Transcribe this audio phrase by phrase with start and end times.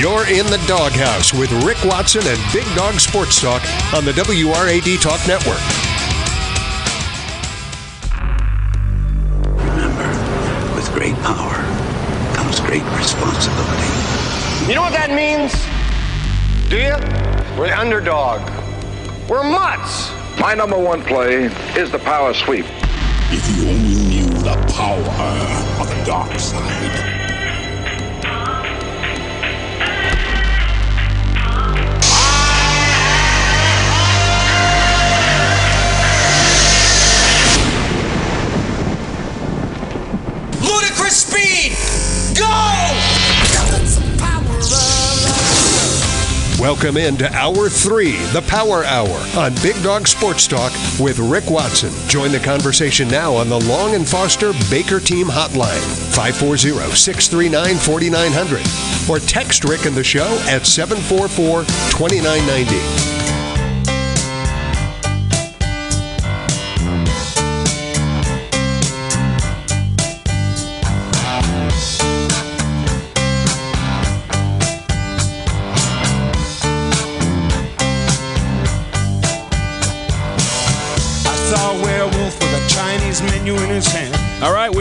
[0.00, 3.60] You're in the doghouse with Rick Watson and Big Dog Sports Talk
[3.92, 5.60] on the WRAD Talk Network.
[9.60, 10.08] Remember,
[10.74, 11.52] with great power
[12.34, 13.92] comes great responsibility.
[14.66, 15.52] You know what that means?
[16.70, 16.96] Do you?
[17.60, 18.40] We're the underdog.
[19.28, 20.10] We're mutts.
[20.40, 22.64] My number one play is the power sweep.
[23.28, 27.19] If you only knew the power of the dark side.
[46.60, 51.90] Welcome into Hour 3, the Power Hour, on Big Dog Sports Talk with Rick Watson.
[52.06, 55.80] Join the conversation now on the Long and Foster Baker Team Hotline,
[56.14, 63.29] 540 639 4900, or text Rick and the show at 744 2990.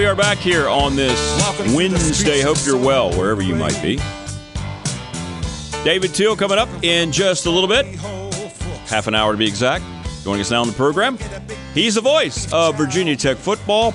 [0.09, 2.41] Are back here on this Welcome Wednesday.
[2.41, 3.97] Hope you're well, wherever you might be.
[5.83, 7.85] David Teel coming up in just a little bit,
[8.87, 9.85] half an hour to be exact.
[10.23, 11.19] Joining us now on the program,
[11.75, 13.93] he's the voice of Virginia Tech football.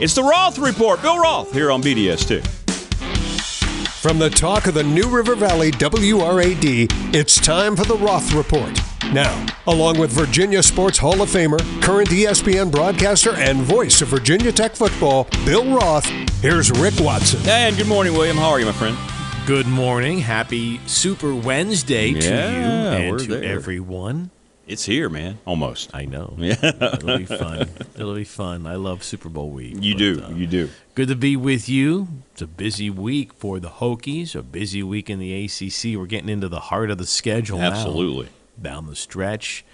[0.00, 1.00] It's the Roth Report.
[1.00, 2.44] Bill Roth here on BDST.
[4.00, 8.76] From the talk of the New River Valley WRAD, it's time for the Roth Report.
[9.12, 14.52] Now, along with Virginia Sports Hall of Famer, current ESPN broadcaster, and voice of Virginia
[14.52, 16.04] Tech football, Bill Roth,
[16.42, 17.40] here's Rick Watson.
[17.48, 18.36] And good morning, William.
[18.36, 18.96] How are you, my friend?
[19.46, 20.18] Good morning.
[20.18, 23.44] Happy Super Wednesday to Yeah, you and to there.
[23.44, 24.30] everyone.
[24.66, 25.38] It's here, man.
[25.46, 25.90] Almost.
[25.94, 26.34] I know.
[26.38, 26.56] Yeah.
[26.62, 27.68] It'll be fun.
[27.94, 28.66] It'll be fun.
[28.66, 29.76] I love Super Bowl week.
[29.80, 30.22] You but, do.
[30.24, 30.70] uh, You do.
[30.96, 32.08] Good to be with you.
[32.32, 35.96] It's a busy week for the Hokies, a busy week in the ACC.
[35.96, 37.70] We're getting into the heart of the schedule now.
[38.60, 39.64] Down the stretch.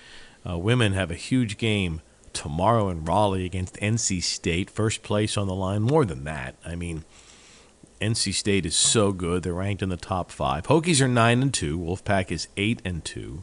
[0.48, 2.00] Uh, women have a huge game
[2.32, 4.70] tomorrow in Raleigh against NC State.
[4.70, 5.82] First place on the line.
[5.82, 6.56] More than that.
[6.65, 7.04] I mean,
[8.00, 9.43] NC State is so good.
[9.43, 10.66] They're ranked in the top five.
[10.66, 11.78] Hokies are nine and two.
[11.78, 13.43] Wolfpack is eight and two.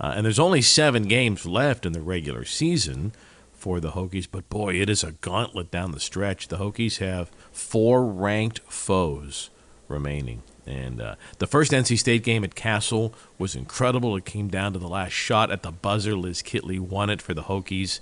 [0.00, 3.12] Uh, and there's only seven games left in the regular season
[3.52, 4.26] for the Hokies.
[4.30, 6.48] But boy, it is a gauntlet down the stretch.
[6.48, 9.50] The Hokies have four ranked foes
[9.92, 10.42] remaining.
[10.66, 14.16] And uh, the first NC State game at Cassell was incredible.
[14.16, 16.14] It came down to the last shot at the buzzer.
[16.16, 18.00] Liz Kitley won it for the Hokies.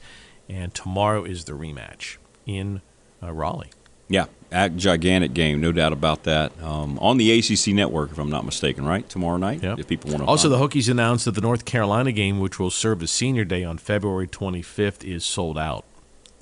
[0.49, 2.81] And tomorrow is the rematch in
[3.23, 3.71] uh, Raleigh.
[4.09, 6.50] Yeah, a gigantic game, no doubt about that.
[6.61, 9.09] Um, on the ACC network, if I'm not mistaken, right?
[9.09, 9.79] Tomorrow night, Yep.
[9.79, 10.27] if people want to.
[10.29, 13.62] Also, the Hokies announced that the North Carolina game, which will serve as Senior Day
[13.62, 15.84] on February 25th, is sold out.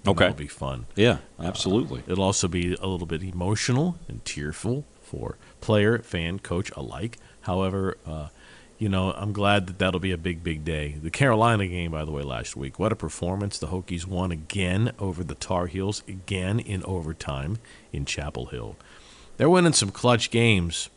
[0.07, 0.25] Okay.
[0.25, 0.87] That'll be fun.
[0.97, 2.03] yeah, absolutely.
[2.07, 7.19] It'll also be a little bit emotional and tearful for player, fan, coach alike.
[7.43, 8.29] However, uh,
[8.79, 10.97] you know, I'm glad that that'll be a big, big day.
[11.03, 13.59] The Carolina game, by the way, last week, what a performance.
[13.59, 17.59] The Hokies won again over the Tar Heels, again in overtime
[17.93, 18.77] in Chapel Hill.
[19.37, 20.91] They're winning some clutch games.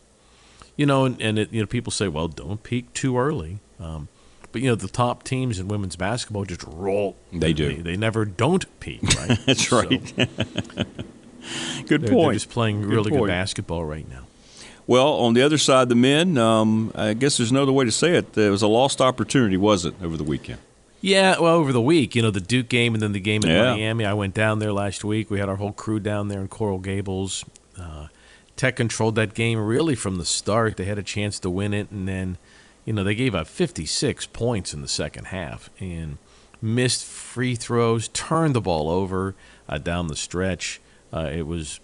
[0.77, 3.59] You know, and, and it, you know, people say, well, don't peak too early.
[3.79, 4.07] Um,
[4.51, 7.15] but, you know, the top teams in women's basketball just roll.
[7.33, 7.67] They do.
[7.77, 9.39] They, they never don't peak, right?
[9.45, 10.13] That's So- right.
[11.87, 12.27] Good they're, point.
[12.27, 13.29] they're just playing Good really good point.
[13.29, 14.23] basketball right now.
[14.87, 16.37] Well, on the other side, the men.
[16.37, 18.37] Um, I guess there's no other way to say it.
[18.37, 20.59] It was a lost opportunity, was it, over the weekend?
[20.99, 23.49] Yeah, well, over the week, you know, the Duke game and then the game in
[23.49, 23.73] Yeah.
[23.73, 24.05] Miami.
[24.05, 25.31] I went down there last week.
[25.31, 27.43] We had our whole crew down there in Coral Gables.
[27.79, 28.07] Uh,
[28.55, 30.77] Tech controlled that game really from the start.
[30.77, 32.37] They had a chance to win it, and then,
[32.85, 36.17] you know, they gave up 56 points in the second half and
[36.61, 39.33] missed free throws, turned the ball over
[39.67, 40.79] uh, down the stretch.
[41.13, 41.79] Uh, it was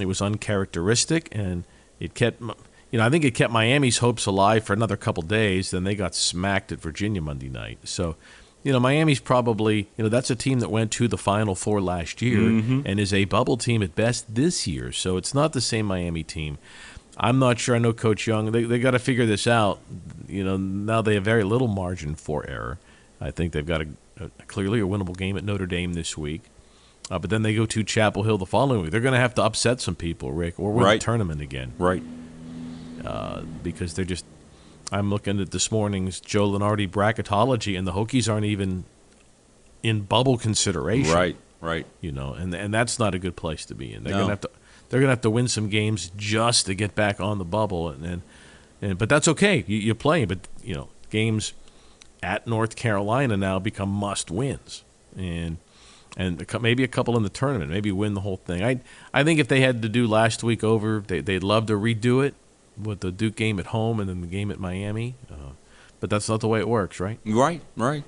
[0.00, 1.64] it was uncharacteristic, and
[2.00, 5.70] it kept you know I think it kept Miami's hopes alive for another couple days.
[5.70, 7.78] Then they got smacked at Virginia Monday night.
[7.84, 8.16] So,
[8.62, 11.80] you know Miami's probably you know that's a team that went to the Final Four
[11.80, 12.82] last year Mhm.
[12.86, 14.92] and is a bubble team at best this year.
[14.92, 16.58] So it's not the same Miami team.
[17.16, 17.76] I'm not sure.
[17.76, 18.50] I know Coach Young.
[18.52, 19.78] They they got to figure this out.
[20.28, 22.78] You know now they have very little margin for error.
[23.20, 23.86] I think they've got a,
[24.20, 26.42] a clearly a winnable game at Notre Dame this week.
[27.10, 28.90] Uh, but then they go to Chapel Hill the following week.
[28.90, 31.00] They're going to have to upset some people, Rick, or win Right.
[31.00, 31.72] the tournament again.
[31.78, 32.02] Right.
[33.04, 34.24] Uh, because they're just.
[34.92, 38.84] I'm looking at this morning's Joe Lunardi bracketology, and the Hokies aren't even
[39.82, 41.12] in bubble consideration.
[41.12, 41.36] Right.
[41.60, 41.86] Right.
[42.00, 44.04] You know, and and that's not a good place to be in.
[44.04, 44.20] They're No.
[44.20, 44.50] gonna have to
[44.88, 48.04] they're gonna have to win some games just to get back on the bubble, and
[48.04, 48.22] and,
[48.82, 49.64] and but that's okay.
[49.66, 51.52] You, you play, but you know, games
[52.22, 54.84] at North Carolina now become must wins,
[55.16, 55.56] and
[56.16, 58.62] and maybe a couple in the tournament, maybe win the whole thing.
[58.64, 58.80] I
[59.12, 62.24] I think if they had to do last week over, they, they'd love to redo
[62.24, 62.34] it
[62.80, 65.14] with the Duke game at home and then the game at Miami.
[65.30, 65.52] Uh,
[66.00, 67.18] but that's not the way it works, right?
[67.24, 67.62] Right.
[67.76, 68.04] Right.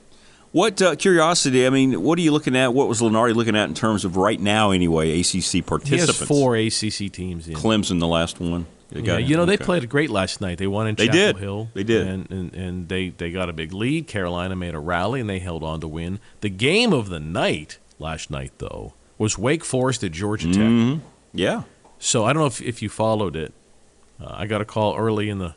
[0.52, 1.66] What uh, curiosity?
[1.66, 2.72] I mean, what are you looking at?
[2.72, 5.20] What was Lunardi looking at in terms of right now, anyway?
[5.20, 5.90] ACC participants.
[5.90, 7.54] He has four ACC teams in.
[7.54, 8.66] Clemson, the last one.
[8.90, 10.58] Yeah, you know they played great last night.
[10.58, 11.36] They won in They Chapel did.
[11.38, 11.68] Hill.
[11.74, 12.06] They did.
[12.06, 14.06] and, and and they they got a big lead.
[14.06, 16.20] Carolina made a rally and they held on to win.
[16.40, 20.62] The game of the night last night though was Wake Forest at Georgia Tech.
[20.62, 21.00] Mhm.
[21.32, 21.62] Yeah.
[21.98, 23.52] So I don't know if if you followed it.
[24.20, 25.54] Uh, I got a call early in the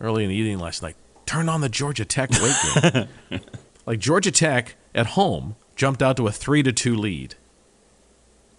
[0.00, 0.96] early in the evening last night.
[1.26, 2.82] Turn on the Georgia Tech Wake
[3.30, 3.40] game.
[3.86, 7.34] like Georgia Tech at home jumped out to a three to two lead.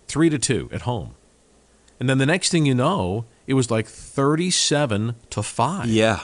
[0.07, 1.15] Three to two at home,
[2.00, 6.21] and then the next thing you know, it was like thirty-seven to five Yeah.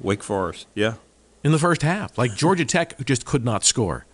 [0.00, 0.66] Wake Forest.
[0.74, 0.94] Yeah.
[1.44, 2.16] in the first half.
[2.18, 4.06] Like Georgia Tech just could not score,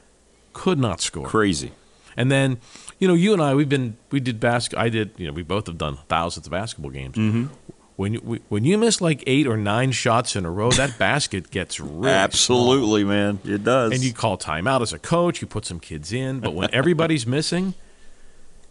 [0.53, 1.26] could not score.
[1.26, 1.73] Crazy.
[2.16, 2.58] And then,
[2.99, 4.78] you know, you and I, we've been, we did basket.
[4.78, 7.16] I did, you know, we both have done thousands of basketball games.
[7.16, 7.49] Mhm.
[7.96, 10.99] When you we- when you miss like eight or nine shots in a row, that
[10.99, 13.38] basket gets really Absolutely, man.
[13.44, 13.93] It does.
[13.93, 15.40] And you call timeout as a coach.
[15.40, 17.75] You put some kids in, but when everybody's missing,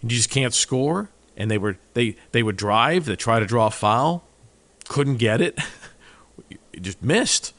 [0.01, 1.09] you just can't score.
[1.37, 3.05] And they were they they would drive.
[3.05, 4.23] They try to draw a foul,
[4.87, 5.57] couldn't get it.
[6.75, 7.53] You just missed.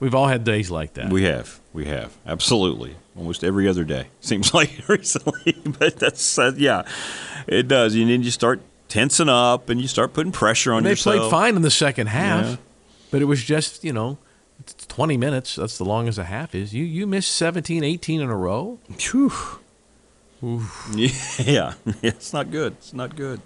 [0.00, 1.10] We've all had days like that.
[1.10, 1.59] We have.
[1.72, 2.16] We have.
[2.26, 2.96] Absolutely.
[3.16, 4.08] Almost every other day.
[4.20, 5.56] Seems like recently.
[5.78, 6.82] But that's, uh, yeah,
[7.46, 7.94] it does.
[7.94, 11.16] And then you start tensing up and you start putting pressure on And they yourself.
[11.16, 12.56] played fine in the second half, Yeah.
[13.12, 14.18] but it was just, you know,
[14.58, 15.54] it's 20 minutes.
[15.56, 16.74] That's the longest a half is.
[16.74, 18.78] You you missed 17, 18 in a row.
[18.98, 19.32] Phew.
[20.96, 21.74] Yeah.
[22.02, 22.72] It's not good.
[22.78, 23.40] It's not good.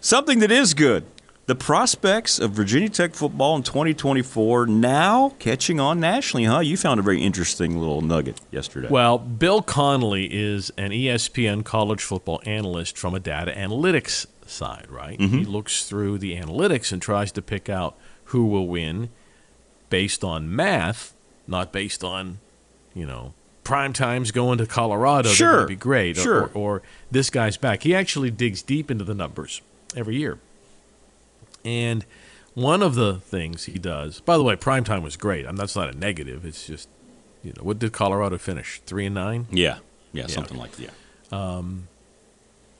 [0.00, 1.04] Something that is good.
[1.46, 6.60] The prospects of Virginia Tech football in 2024 now catching on nationally, huh?
[6.60, 8.86] You found a very interesting little nugget yesterday.
[8.88, 15.18] Well, Bill Connolly is an ESPN college football analyst from a data analytics side, right?
[15.18, 15.38] Mm-hmm.
[15.38, 17.96] He looks through the analytics and tries to pick out
[18.26, 19.08] who will win
[19.90, 21.12] based on math,
[21.48, 22.38] not based on,
[22.94, 23.34] you know,
[23.64, 25.28] prime times going to Colorado.
[25.30, 25.50] Sure.
[25.52, 26.16] going to be great.
[26.18, 26.42] or- Sure.
[26.54, 27.82] Or, or this guy's back.
[27.82, 29.60] He actually digs deep into the numbers
[29.96, 30.38] every year.
[31.64, 32.04] And
[32.54, 35.44] one of the things he does, by the way, primetime was great.
[35.46, 36.44] I mean, that's not a negative.
[36.44, 36.88] It's just,
[37.42, 38.80] you know, what did Colorado finish?
[38.86, 39.46] Three and nine.
[39.50, 39.78] yeah.
[40.14, 41.34] Yeah, something like that.
[41.34, 41.88] Um,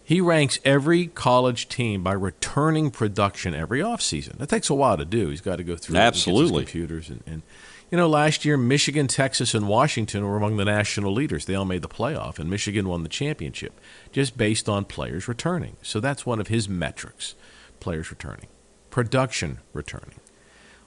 [0.05, 4.37] he ranks every college team by returning production every offseason.
[4.37, 5.31] That takes a while to do.
[5.31, 6.65] He's got to go through it and his Absolutely.
[6.65, 7.43] computers and, and
[7.91, 11.45] you know, last year Michigan, Texas, and Washington were among the national leaders.
[11.45, 13.79] They all made the playoff, and Michigan won the championship
[14.13, 15.77] just based on players returning.
[15.83, 17.35] So that's one of his metrics:
[17.81, 18.49] players returning,
[18.93, 20.21] production returning.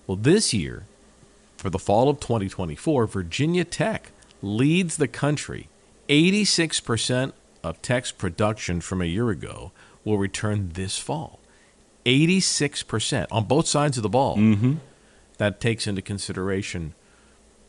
[0.08, 0.86] Well, this year,
[1.58, 5.68] for the fall of 2024, Virginia Tech leads the country.
[6.08, 7.34] 86%
[7.64, 9.72] of Tech's production from a year ago
[10.06, 11.40] will return this fall.
[12.06, 14.38] 86% on both sides of the ball.
[14.38, 14.76] Mm-hmm.
[15.38, 16.94] That takes into consideration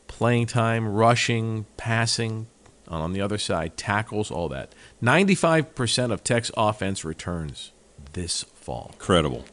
[0.06, 2.46] playing time, rushing, passing,
[2.88, 4.72] on the other side, tackles, all that.
[5.02, 7.72] 95% of Tech's offense returns
[8.12, 8.90] this fall.
[8.92, 9.44] Incredible.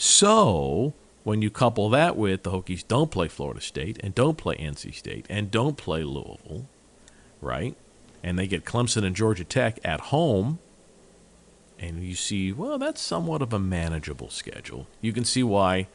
[0.00, 4.54] So, when you couple that with the Hokies don't play Florida State and don't play
[4.54, 6.68] NC State and don't play Louisville,
[7.40, 7.74] right?
[8.22, 10.60] And they get Clemson and Georgia Tech at home,
[11.80, 14.86] and you see, well, that's somewhat of a manageable schedule.
[15.00, 15.88] You can see why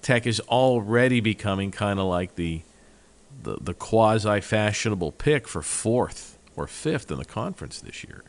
[0.00, 2.62] Tech is already becoming kind of like the
[3.42, 8.24] the, the quasi fashionable pick for fourth or fifth in the conference this year,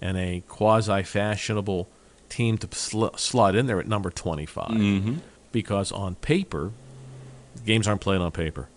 [0.00, 1.88] and a quasi fashionable
[2.32, 5.18] team to sl- slot in there at number 25 Mhm.
[5.52, 6.72] because on paper,
[7.66, 8.68] games aren't played on paper.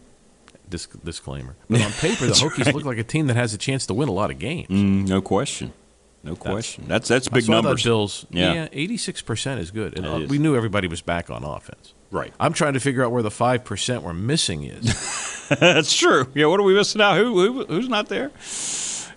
[0.70, 1.56] Disc- disclaimer.
[1.70, 2.76] But on paper, the Hokies right.
[2.76, 4.70] look like a team that has a chance to win a lot of games.
[4.70, 5.74] Mm, no question.
[6.24, 6.86] No question.
[6.88, 7.84] That's that's big I saw numbers.
[7.84, 8.26] Bills.
[8.32, 8.54] Yeah.
[8.54, 10.30] Yeah, eighty-six percent is good, and uh, is.
[10.30, 11.94] we knew everybody was back on offense.
[12.10, 12.34] Right.
[12.40, 14.86] I'm trying to figure out where the five percent we're missing is.
[15.60, 16.28] that's true.
[16.34, 17.16] Yeah, what are we missing out?
[17.18, 18.32] Who, who who's not there?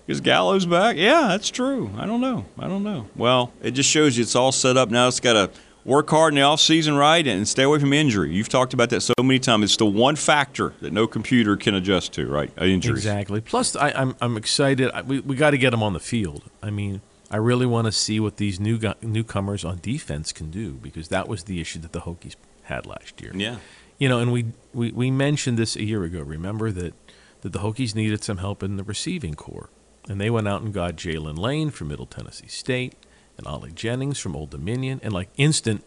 [0.09, 0.95] Is Gallows back?
[0.95, 1.91] Yeah, that's true.
[1.95, 2.45] I don't know.
[2.57, 3.07] I don't know.
[3.15, 5.07] Well, it just shows you it's all set up now.
[5.07, 5.51] It's got to
[5.85, 8.33] work hard in the off season, right, and stay away from injury.
[8.33, 9.65] You've talked about that so many times.
[9.65, 12.51] It's the one factor that no computer can adjust to, right?
[12.59, 12.93] Injury.
[12.93, 13.39] Exactly.
[13.39, 14.89] Plus, I, I'm I'm excited.
[14.95, 16.41] I, we we got to get them on the field.
[16.63, 20.71] I mean, I really want to see what these new newcomers on defense can do
[20.71, 23.31] because that was the issue that the Hokies had last year.
[23.35, 23.57] Yeah.
[23.99, 26.21] You know, and we, we, we mentioned this a year ago.
[26.21, 26.93] Remember that,
[27.41, 29.69] that the Hokies needed some help in the receiving corps.
[30.09, 32.95] And they went out and got Jaylin Lane from Middle Tennessee State
[33.37, 34.99] and Ali Jennings from Old Dominion.
[35.03, 35.85] And like instant,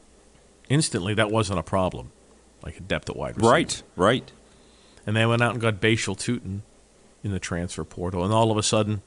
[0.68, 2.12] instantly, that wasn't a problem.
[2.62, 3.50] Like a depth at wide receiver.
[3.52, 4.32] Right, right.
[5.04, 6.60] And they went out and got Bhayshul Tuten
[7.24, 8.24] in the transfer portal.
[8.24, 9.02] And all of a sudden,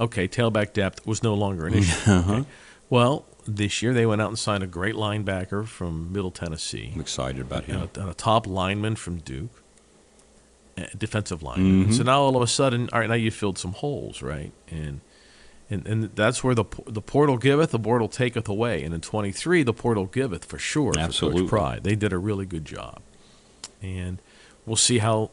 [0.00, 2.10] okay, tailback depth was no longer an issue.
[2.10, 2.32] Uh-huh.
[2.32, 2.48] Okay.
[2.90, 6.90] Well, this year they went out and signed a great linebacker from Middle Tennessee.
[6.94, 7.80] I'm excited about him.
[7.80, 9.62] And a, and a top lineman from Duke,
[10.98, 11.86] defensive lineman.
[11.88, 11.94] Mhm.
[11.96, 14.52] So now all of a sudden, all right, now you filled some holes, right?
[14.70, 15.00] And
[15.70, 18.82] and and that's where the the portal giveth, the portal taketh away.
[18.84, 20.92] And in 23, the portal giveth for sure.
[20.92, 21.48] for Absolutely.
[21.48, 23.00] Pride, they did a really good job,
[23.82, 24.18] and
[24.66, 25.30] we'll see how.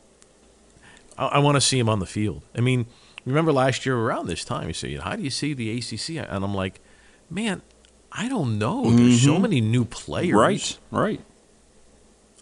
[1.18, 2.42] I, I want to see him on the field.
[2.56, 2.86] I mean,
[3.26, 6.44] remember last year around this time, you say, "How do you see the ACC?" And
[6.44, 6.80] I'm like,
[7.30, 7.62] man,
[8.12, 8.90] I don't know.
[8.90, 9.42] There's so Mhm.
[9.42, 10.34] many new players.
[10.34, 11.22] Right, right.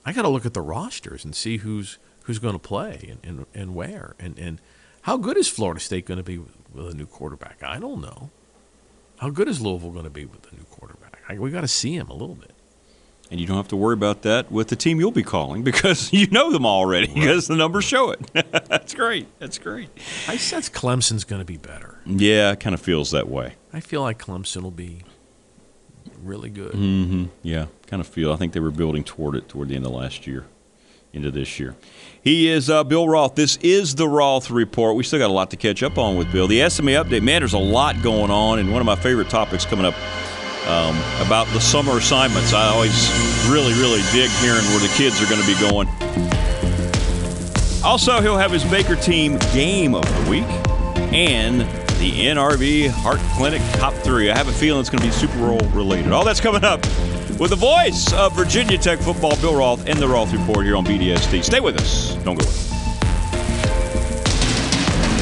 [0.06, 3.20] I got to look at the rosters and see who's who's going to play and,
[3.24, 4.62] and, and where and, and
[5.04, 7.64] how good is Florida State going to be with, a new quarterback?
[7.64, 8.30] I don't know.
[9.18, 11.22] How good is Louisville going to be with a new quarterback?
[11.28, 12.52] I, we got to see him a little bit.
[13.30, 16.12] And you don't have to worry about that with the team you'll be calling because
[16.14, 18.20] you know them already because the numbers show it.
[18.68, 19.28] That's great.
[19.40, 19.90] That's great.
[20.28, 22.00] I sense Clemson's going to be better.
[22.06, 23.56] Yeah, it kind of feels that way.
[23.72, 25.04] I feel like Clemson will be
[26.22, 26.74] really good.
[26.74, 27.26] Mm-hmm.
[27.42, 28.34] Yeah, kind of feel.
[28.34, 30.46] I think they were building toward it toward the end of last year,
[31.14, 31.76] into this year.
[32.24, 33.36] He is uh, Bill Roth.
[33.36, 34.96] This is the Roth Report.
[34.96, 36.48] We still got a lot to catch up on with Bill.
[36.48, 39.66] The SMA update, man, there's a lot going on, and one of my favorite topics
[39.66, 39.96] coming up
[40.68, 42.54] um, about the summer assignments.
[42.54, 43.10] I always
[43.50, 45.88] really, really dig hearing where the kids are going to be going.
[47.84, 50.46] Also, he'll have his Baker team game of the week
[51.12, 51.62] and
[52.00, 54.30] the NRV Heart Clinic top three.
[54.30, 56.12] I have a feeling it's going to be Super Bowl related.
[56.12, 56.86] All that's coming up
[57.42, 60.86] with the voice of Virginia Tech football, Bill Roth, and the Roth Report here on
[60.86, 61.44] BDST.
[61.44, 62.14] Stay with us.
[62.24, 62.54] Don't go away.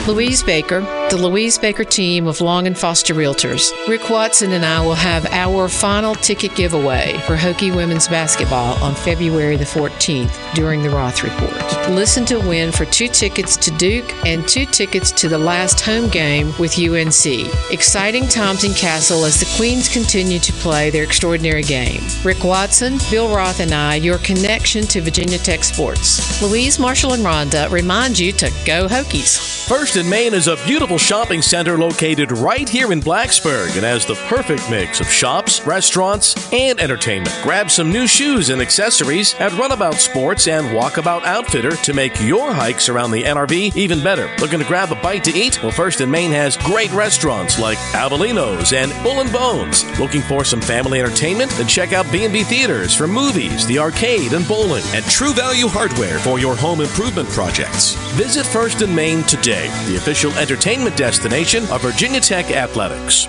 [0.05, 3.71] Louise Baker, the Louise Baker team of Long and Foster Realtors.
[3.87, 8.93] Rick Watson and I will have our final ticket giveaway for Hokie women's basketball on
[8.93, 11.89] February the 14th during the Roth Report.
[11.89, 16.09] Listen to win for two tickets to Duke and two tickets to the last home
[16.09, 17.25] game with UNC.
[17.71, 22.01] Exciting times in Cassell as the Queens continue to play their extraordinary game.
[22.23, 26.39] Rick Watson, Bill Roth, and I, your connection to Virginia Tech sports.
[26.43, 29.67] Louise, Marshall, and Rhonda remind you to go Hokies.
[29.67, 34.05] First and Main is a beautiful shopping center located right here in Blacksburg and has
[34.05, 37.35] the perfect mix of shops, restaurants, and entertainment.
[37.41, 42.53] Grab some new shoes and accessories at Runabout Sports and Walkabout Outfitter to make your
[42.53, 44.29] hikes around the NRV even better.
[44.39, 45.63] Looking to grab a bite to eat?
[45.63, 49.85] Well, First and Main has great restaurants like Avellino's and Bull and Bones.
[49.99, 51.51] Looking for some family entertainment?
[51.51, 54.83] Then check out B&B Theaters for movies, the arcade, and bowling.
[54.93, 57.93] And True Value Hardware for your home improvement projects.
[58.15, 63.27] Visit First and Main today, the official entertainment destination of Virginia Tech Athletics.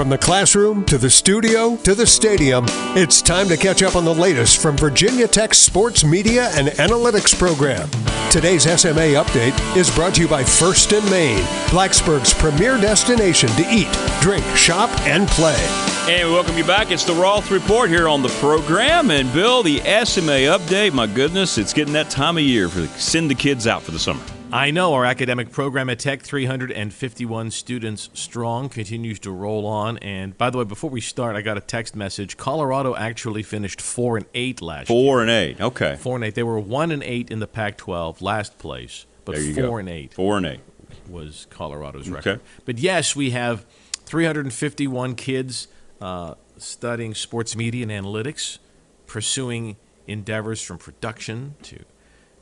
[0.00, 2.64] From the classroom to the studio to the stadium,
[2.96, 7.38] it's time to catch up on the latest from Virginia Tech's sports media and analytics
[7.38, 7.86] program.
[8.30, 13.62] Today's SMA update is brought to you by First and Main, Blacksburg's premier destination to
[13.70, 13.92] eat,
[14.22, 15.62] drink, shop, and play.
[16.08, 16.90] And we welcome you back.
[16.90, 19.10] It's the Roth Report here on the program.
[19.10, 20.94] And Bill, the SMA update.
[20.94, 23.98] My goodness, it's getting that time of year for send the kids out for the
[23.98, 24.22] summer.
[24.52, 29.98] I know our academic program at Tech, 351 students strong, continues to roll on.
[29.98, 32.36] And by the way, before we start, I got a text message.
[32.36, 34.96] Colorado actually finished four and eight last year.
[35.02, 35.60] Four and eight.
[35.60, 35.96] Okay.
[36.00, 36.34] Four and eight.
[36.34, 39.76] They were one and eight in the Pac-12, last place, but There you four go.
[39.76, 40.60] and eight Four and eight.
[41.08, 42.14] was Colorado's Okay.
[42.16, 42.40] record.
[42.64, 43.64] But yes, we have
[44.06, 45.68] 351 kids
[46.00, 48.58] uh, studying sports media and analytics,
[49.06, 49.76] pursuing
[50.08, 51.84] endeavors from production to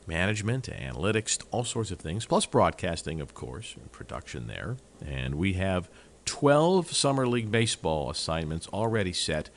[0.08, 4.76] management analytics, all sorts of things, plus broadcasting, of course, and production there.
[5.06, 5.88] And we have
[6.24, 9.50] 12 Summer League Baseball assignments already set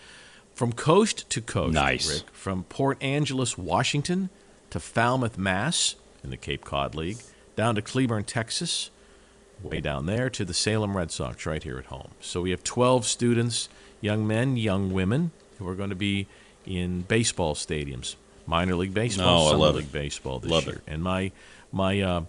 [0.53, 1.73] from coast to coast.
[1.73, 2.13] Nice.
[2.13, 4.29] Rick, from Port Angeles, Washington
[4.69, 5.95] to Falmouth, Mass.
[6.23, 7.17] in the Cape Cod League,
[7.55, 8.91] down to Cleburne, Texas,
[9.63, 12.09] way down there to the Salem Red Sox right here at home.
[12.19, 16.27] So we have 12 students, young men, young women, who are going to be
[16.65, 18.15] in baseball stadiums,
[18.51, 19.91] minor league baseball, Oh, I summer love it.
[19.91, 20.75] baseball this Love year.
[20.75, 20.83] it.
[20.93, 21.31] And my
[21.71, 22.23] my uh,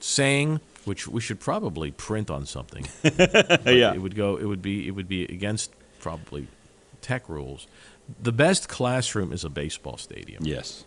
[0.00, 2.86] saying which we should probably print on something.
[3.04, 3.94] Yeah.
[3.94, 4.36] it would go.
[4.36, 4.86] It would be.
[4.86, 6.48] It would be against probably
[7.00, 7.66] tech rules.
[8.20, 10.42] The best classroom is a baseball stadium.
[10.44, 10.84] Yes.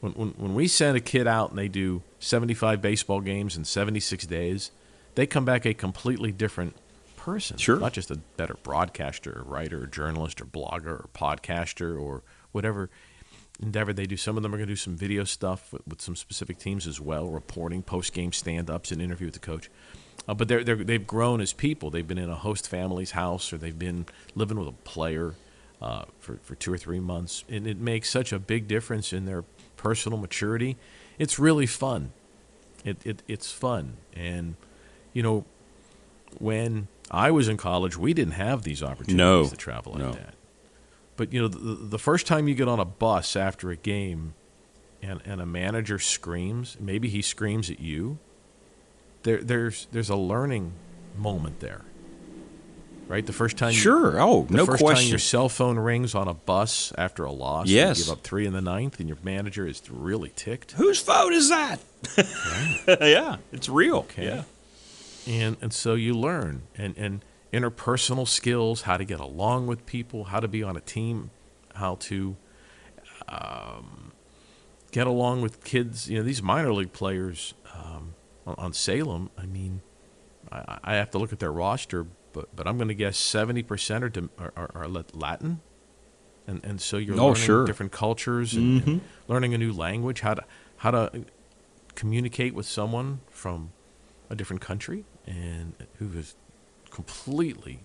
[0.00, 3.64] When, when, when we send a kid out and they do 75 baseball games in
[3.64, 4.70] 76 days,
[5.14, 6.74] they come back a completely different
[7.16, 7.56] person.
[7.58, 7.78] Sure.
[7.78, 12.22] Not just a better broadcaster, or writer, or journalist, or blogger, or podcaster, or
[12.52, 12.90] whatever
[13.60, 14.16] endeavor they do.
[14.16, 16.86] Some of them are going to do some video stuff with, with some specific teams
[16.86, 19.70] as well, reporting, post game stand ups, and interview with the coach.
[20.28, 21.90] Uh, but they're, they're, they've grown as people.
[21.90, 25.34] They've been in a host family's house or they've been living with a player
[25.80, 27.44] uh, for, for two or three months.
[27.48, 29.44] And it makes such a big difference in their
[29.76, 30.76] personal maturity.
[31.18, 32.12] It's really fun.
[32.84, 33.96] It, it, it's fun.
[34.14, 34.56] And,
[35.12, 35.44] you know,
[36.38, 39.46] when I was in college, we didn't have these opportunities No.
[39.46, 40.12] to travel like No.
[40.12, 40.34] that.
[41.18, 44.32] But, you know, the, the first time you get on a bus after a game
[45.02, 48.18] and, and a manager screams, maybe he screams at you,
[49.24, 50.72] there, there's, there's a learning
[51.18, 51.82] moment there.
[53.08, 53.24] Right?
[53.26, 54.20] The first time you- Sure.
[54.20, 55.08] Oh, the no first time question.
[55.10, 57.98] your cell phone rings on a bus after a loss, Yes.
[57.98, 60.72] you give up three in the ninth, and your manager is really ticked.
[60.72, 61.80] Whose phone is that?
[63.00, 64.06] yeah, it's real.
[64.16, 64.44] Yeah.
[65.26, 70.24] and and so you learn and and interpersonal skills, how to get along with people,
[70.24, 71.30] how to be on a team,
[71.74, 72.36] how to
[73.28, 74.12] um,
[74.92, 76.08] get along with kids.
[76.08, 78.14] You know, these minor league players um,
[78.46, 79.30] on, Salem.
[79.38, 79.82] I mean,
[80.50, 83.62] I, I have to look at their roster, but but I'm going to guess seventy
[83.62, 85.60] percent are, are, are Latin.
[86.46, 87.66] And, and so you're Oh, learning sure.
[87.66, 89.00] different cultures and, and Mhm.
[89.26, 90.44] learning a new language, how to
[90.78, 91.24] how to
[91.94, 93.72] communicate with someone from
[94.30, 96.36] a different country and who is
[97.02, 97.80] completely,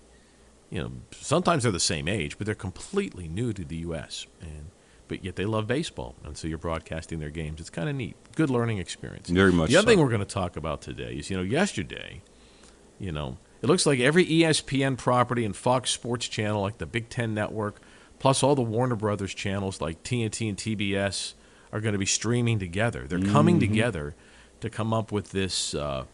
[0.71, 4.25] you know, sometimes they're the same age, but they're completely new to the U.S.
[4.41, 4.71] and
[5.09, 7.59] but yet they love baseball, and so you're broadcasting their games.
[7.59, 9.29] It's kind of neat, good learning experience.
[9.29, 9.89] Very much The other so.
[9.91, 12.21] thing we're going to talk about today is, you know, yesterday,
[12.99, 17.09] you know, it looks like every ESPN property and Fox Sports channel, like the Big
[17.09, 17.81] Ten Network,
[18.17, 21.33] plus all the Warner Brothers channels like TNT and TBS,
[21.71, 23.05] are going to be streaming together.
[23.07, 23.67] They're coming Mhm.
[23.67, 24.15] together
[24.61, 26.05] to come up with this, uh,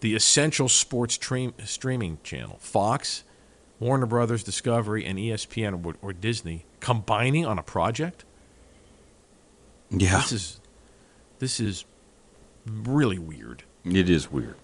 [0.00, 2.58] the essential sports stream, streaming channel.
[2.60, 3.24] Fox,
[3.80, 8.24] Warner Brothers, Discovery, and ESPN or, or Disney combining on a project.
[9.90, 10.16] Yeah.
[10.16, 10.60] This is
[11.38, 11.84] this is
[12.66, 13.62] really weird.
[13.84, 14.56] It is weird.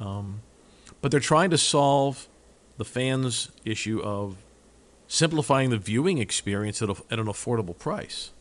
[0.00, 0.40] Um,
[1.00, 2.28] but they're trying to solve
[2.78, 4.36] the fans' issue of
[5.06, 8.32] simplifying the viewing experience at, a, at an affordable price.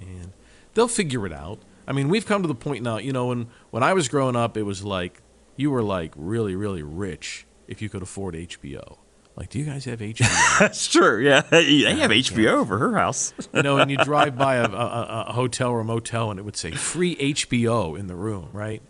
[0.00, 0.32] And
[0.74, 1.58] they'll figure it out.
[1.88, 4.36] I mean, we've come to the point now, you know, when, when I was growing
[4.36, 5.22] up, it was like
[5.56, 8.98] you were like really, really rich if you could afford HBO.
[9.36, 10.58] Like, do you guys have HBO?
[10.58, 11.20] That's true.
[11.24, 13.32] Yeah, they have HBO over her house.
[13.54, 16.42] you know, and you drive by a, a, a hotel or a motel and it
[16.42, 18.82] would say free HBO in the room, right?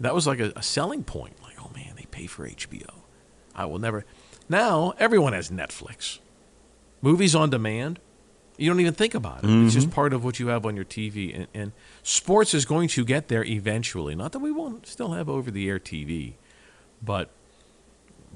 [0.00, 1.34] That was like a, a selling point.
[1.42, 2.90] Like, oh man, they pay for HBO.
[3.54, 4.04] I will never.
[4.48, 6.18] Now everyone has Netflix,
[7.02, 7.98] movies on demand.
[8.56, 9.50] You don't even think about it.
[9.50, 9.92] It's just Mhm.
[9.94, 11.72] part of what you have on your TV, and, and
[12.04, 14.14] sports is going to get there eventually.
[14.14, 16.34] Not that we won't still have over-the-air TV,
[17.02, 17.30] but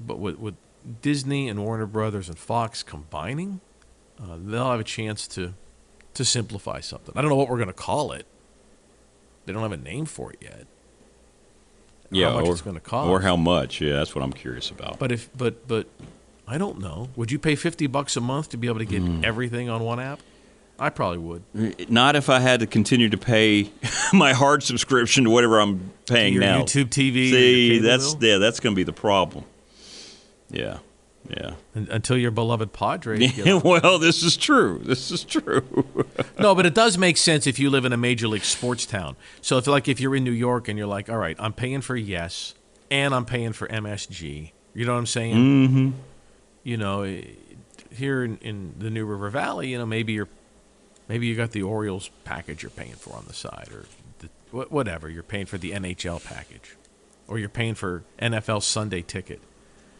[0.05, 0.55] but with, with
[1.01, 3.61] Disney and Warner Brothers and Fox combining,
[4.21, 5.53] uh, they'll have a chance to
[6.15, 7.13] to simplify something.
[7.15, 8.25] I don't know what we're going to call it.
[9.45, 10.67] They don't have a name for it yet.
[12.11, 13.79] Yeah, how much or, it's going to cost, or how much?
[13.81, 14.97] Yeah, that's what I'm curious about.
[14.99, 15.87] But if but but
[16.47, 17.09] I don't know.
[17.15, 19.23] Would you pay fifty bucks a month to be able to get Mm.
[19.23, 20.19] everything on one app?
[20.79, 21.89] I probably would.
[21.89, 23.71] Not if I had to continue to pay
[24.13, 26.61] my hard subscription to whatever I'm paying your now.
[26.63, 28.29] YouTube TV, See, that's bill?
[28.29, 29.43] yeah, that's going to be the problem.
[30.49, 30.79] Yeah,
[31.29, 31.53] yeah.
[31.75, 33.37] Un- Until your beloved Padres.
[33.63, 34.81] well, this is true.
[34.83, 35.85] This is true.
[36.39, 39.15] no, but it does make sense if you live in a major league sports town.
[39.41, 41.81] So if like if you're in New York and you're like, all right, I'm paying
[41.81, 42.55] for Yes
[42.89, 44.51] and I'm paying for MSG.
[44.73, 45.35] You know what I'm saying?
[45.35, 45.89] mm-hmm.
[46.63, 47.21] You know, eh,
[47.91, 50.27] here in, in the New River Valley, you know, maybe you're
[51.09, 53.85] maybe you got the Orioles package you're paying for on the side, or
[54.19, 54.29] the,
[54.67, 56.77] whatever you're paying for the NHL package,
[57.27, 59.41] or you're paying for NFL Sunday ticket.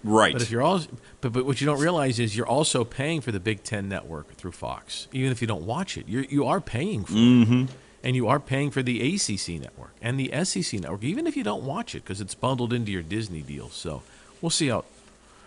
[0.02, 0.32] Right.
[0.32, 0.88] But if you're also,
[1.19, 4.34] but, but what you don't realize is you're also paying for the Big Ten Network
[4.36, 6.08] through Fox, even if you don't watch it.
[6.08, 7.65] You you are paying for Mhm.
[7.65, 7.69] it,
[8.02, 11.43] and you are paying for the ACC network and the SEC network, even if you
[11.43, 13.69] don't watch it because it's bundled into your Disney deal.
[13.69, 14.02] So
[14.41, 14.86] we'll see how.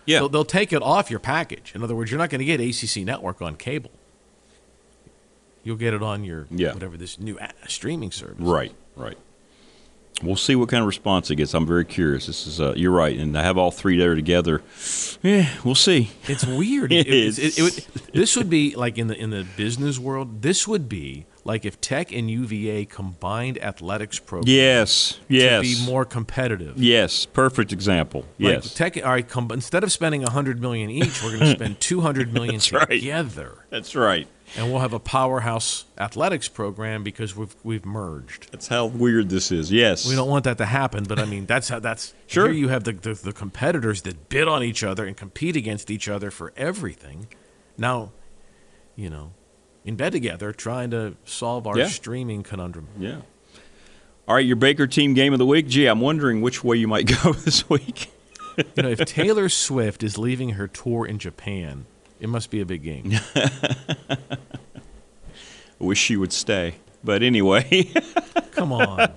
[0.05, 0.19] Yeah.
[0.19, 1.71] They'll, they'll take it off your package.
[1.73, 3.89] In other words, you're not going to get ACC network on cable.
[5.63, 6.73] You'll get it on your Yeah.
[6.73, 8.35] whatever this new streaming service.
[8.39, 9.17] Right, right.
[10.21, 11.53] We'll see what kind of response it gets.
[11.53, 12.27] I'm very curious.
[12.27, 14.61] This is uh, you're right, and I have all three there together.
[15.23, 16.11] Yeah, we'll see.
[16.27, 16.93] It's weird.
[16.93, 17.57] It It- it- is.
[17.57, 20.41] it would- this would be like in the in the business world.
[20.43, 25.67] This would be like if Tech and UVA combined athletics programs Yes, yes.
[25.67, 26.77] to be more competitive.
[26.77, 28.21] Yes, perfect example.
[28.39, 28.73] Like Yes.
[28.73, 32.31] Tech, all right, com- instead of spending 100 million each, we're going to spend 200
[32.33, 32.87] million That's right.
[32.87, 33.57] together.
[33.71, 34.27] That's right.
[34.55, 38.51] And we'll have a powerhouse athletics program because we've we've merged.
[38.51, 39.71] That's how weird this is.
[39.71, 40.07] Yes.
[40.07, 42.45] We don't want that to happen, but I mean that's how that's Sure.
[42.45, 45.89] Here you have the, the the competitors that bid on each other and compete against
[45.89, 47.27] each other for everything.
[47.79, 48.11] Now,
[48.95, 49.31] you know,
[49.85, 51.87] in bed together trying to solve our Yeah.
[51.87, 52.87] streaming conundrum.
[52.99, 53.21] Yeah.
[54.27, 55.67] All right, your Baker team game of the week.
[55.67, 58.09] Gee, I'm wondering which way you might go this week.
[58.75, 61.87] You know, if Taylor Swift is leaving her tour in Japan,
[62.23, 63.11] it must be a big game.
[65.79, 66.75] Wish she would stay.
[67.03, 67.91] But anyway.
[68.51, 68.99] Come on.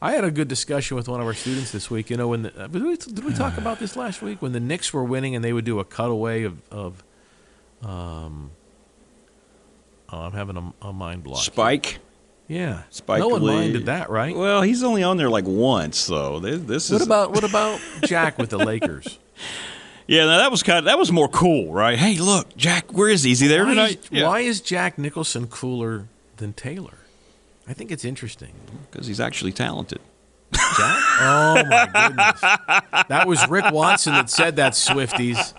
[0.00, 2.08] I had a good discussion with one of our students this week.
[2.08, 4.40] You know, when the, uh, did, we, did we talk about this last week?
[4.40, 7.04] When the Knicks were winning and they would do a cutaway of, of
[7.82, 8.50] um,
[10.10, 11.42] oh, I'm having a, a mind block.
[11.42, 11.98] Spike.
[12.48, 13.56] Yeah, Spike no one Lee.
[13.56, 14.34] minded that, right?
[14.34, 16.38] Well, he's only on there like once, though.
[16.38, 19.18] This, is what about what about Jack with the Lakers?
[20.06, 20.26] Yeah.
[20.26, 21.98] That was kind of that was more cool, right?
[21.98, 23.32] Hey, look, Jack, where is he?
[23.32, 24.08] Is he there why tonight?
[24.10, 26.98] Is, Why is Jack Nicholson cooler than Taylor?
[27.68, 28.52] I think it's interesting.
[28.90, 30.00] Because he's actually talented.
[30.52, 31.02] Jack?
[31.20, 32.40] Oh my goodness!
[33.08, 34.72] That was Rick Watson that said that.
[34.74, 35.52] Swifties.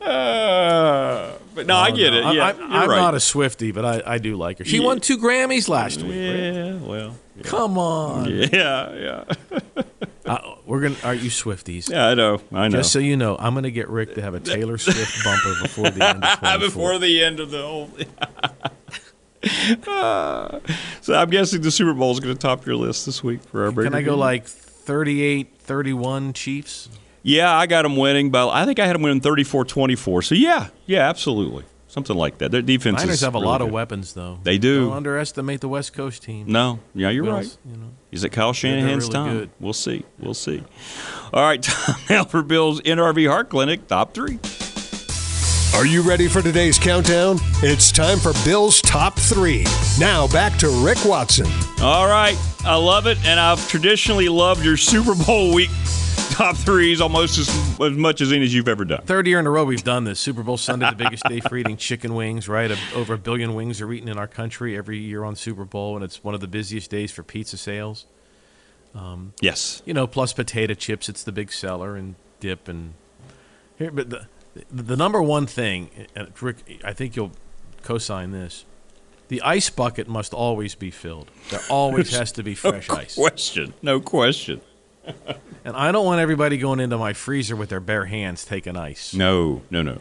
[0.00, 2.30] Uh, but no, I Oh, get no.
[2.30, 2.34] it.
[2.34, 2.96] Yeah, I, you're I'm right.
[2.96, 4.64] not a Swifty, but I, I do like her.
[4.64, 4.84] She Yeah.
[4.84, 6.14] won two Grammys last week.
[6.14, 8.28] Yeah, well, Come on.
[8.30, 8.48] yeah,
[8.94, 9.24] yeah,
[10.74, 10.96] we're gonna.
[11.04, 11.88] Are you Swifties?
[11.88, 12.08] yeah.
[12.08, 12.78] I know, I know.
[12.78, 15.90] Just so you know, I'm gonna get Rick to have a Taylor Swift bumper before
[15.90, 16.58] the end of 24.
[16.58, 17.90] Before the end of the whole.
[19.86, 20.58] Uh,
[21.00, 23.66] so I'm guessing the Super Bowl is going to top your list this week for
[23.66, 23.72] our.
[23.72, 24.20] Can I go game.
[24.20, 26.88] like 38, 31 Chiefs?
[27.22, 30.24] Yeah, I got them winning, but I think I had them winning 34-24.
[30.24, 32.50] So yeah, yeah, absolutely, something like that.
[32.50, 34.40] Their defense Niners is have a really lot of weapons, though.
[34.42, 34.86] They do.
[34.86, 36.46] Don't underestimate the West Coast team.
[36.48, 37.56] No, yeah, you're Who right.
[37.64, 37.92] you know?
[38.10, 39.32] Is it Kyle Shanahan's really time?
[39.38, 39.50] good.
[39.60, 40.04] We'll see.
[40.18, 40.62] We'll see.
[41.32, 44.38] All right, time now for Bill's NRV Heart Clinic top three.
[45.76, 47.38] Are you ready for today's countdown?
[47.62, 49.64] It's time for Bill's top three.
[49.98, 51.46] Now back to Rick Watson.
[51.80, 55.70] All right, I love it, and I've traditionally loved your Super Bowl week
[56.34, 57.48] top threes almost as,
[57.80, 59.02] as much as any as you've ever done.
[59.02, 60.18] Third year in a row we've done this.
[60.18, 62.70] Super Bowl Sunday, the biggest day for eating chicken wings, right?
[62.94, 66.04] Over a billion wings are eaten in our country every year on Super Bowl, and
[66.04, 68.06] it's one of the busiest days for pizza sales.
[68.94, 69.82] Um, Yes.
[69.84, 72.68] You know, plus potato chips, it's the big seller, and dip.
[72.68, 72.94] And
[73.78, 74.26] here, but the,
[74.70, 77.32] the, number one thing, and Rick, I think you'll
[77.82, 78.64] co sign this
[79.28, 81.30] the ice bucket must always be filled.
[81.50, 83.14] There always has to be fresh no ice.
[83.14, 83.74] question.
[83.82, 84.60] No question.
[85.66, 89.14] And I don't want everybody going into my freezer with their bare hands taking ice.
[89.14, 89.98] No, no, no,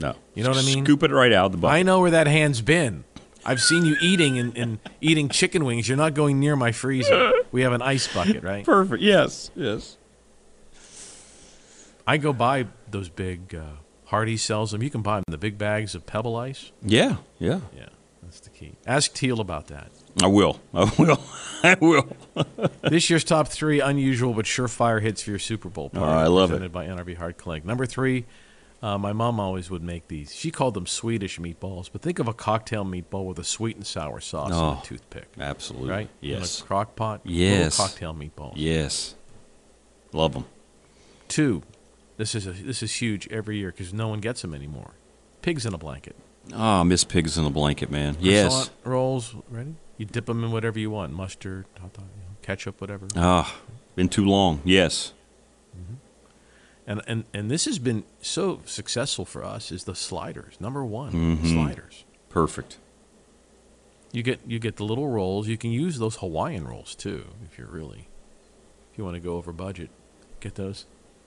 [0.00, 0.16] no.
[0.34, 0.84] You know what I mean?
[0.84, 1.76] Scoop it right out of the bucket.
[1.76, 3.04] I know where that hand's been.
[3.44, 5.88] I've seen you eating and, and eating chicken wings.
[5.88, 7.30] You're not going near my freezer.
[7.52, 8.64] We have an ice bucket, right?
[8.64, 9.00] Perfect.
[9.00, 9.52] Yes.
[9.54, 9.96] Yes.
[12.04, 13.54] I go buy those big.
[13.54, 14.82] Uh, Hardy sells them.
[14.82, 16.72] You can buy them the big bags of Pebble Ice.
[16.82, 17.18] Yeah.
[17.38, 17.60] Yeah.
[17.76, 17.88] Yeah,
[18.22, 18.72] that's the key.
[18.86, 19.90] Ask Teel about that.
[20.22, 20.60] I will.
[20.74, 21.20] I will.
[21.62, 22.08] I will.
[22.82, 26.06] this year's top three unusual but surefire hits for your Super Bowl party.
[26.06, 26.54] Oh, I love it.
[26.54, 27.64] presented by NRV Heart Clinic.
[27.64, 28.24] Number three,
[28.82, 30.34] uh, my mom always would make these.
[30.34, 33.86] She called them Swedish meatballs, but think of a cocktail meatball with a sweet and
[33.86, 35.28] sour sauce Oh, and a toothpick.
[35.38, 35.90] Absolutely.
[35.90, 36.08] Right?
[36.20, 36.60] Yes.
[36.60, 37.20] In a crock pot.
[37.24, 37.76] Yes.
[37.76, 38.54] Cocktail meatballs.
[38.56, 39.14] Yes.
[40.12, 40.44] Love them.
[41.28, 41.62] Two,
[42.16, 44.92] this is a, this is huge every year because no one gets them anymore.
[45.42, 46.16] Pigs in a blanket.
[46.54, 48.16] Oh, Miss Pigs in a blanket, man.
[48.20, 48.70] Yes.
[48.84, 49.74] Rolls ready.
[49.98, 53.06] You dip them in whatever you want, mustard, hot dog, you know, ketchup, whatever.
[53.16, 53.56] Ah,
[53.94, 54.60] been too long.
[54.64, 55.12] Yes.
[56.88, 60.54] And, and and this has been so successful for us is the sliders.
[60.60, 61.52] Number one, Mhm.
[61.52, 62.04] sliders.
[62.28, 62.78] Perfect.
[64.12, 65.48] You get you get the little rolls.
[65.48, 68.06] You can use those Hawaiian rolls too if you're really
[68.92, 69.90] if you want to go over budget.
[70.38, 70.84] Get those.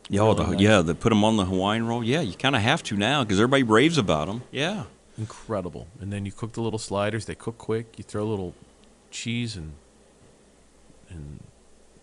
[0.07, 0.59] Yeah, oh, the, nice.
[0.61, 2.03] yeah, they put them on the Hawaiian roll.
[2.05, 4.43] Yeah, you kind of have to now because everybody raves about them.
[4.51, 4.85] Yeah.
[5.19, 5.87] Incredible.
[5.99, 7.25] And then you cook the little sliders.
[7.25, 7.97] They cook quick.
[7.97, 8.55] You throw a little
[9.11, 9.73] cheese and
[11.09, 11.39] and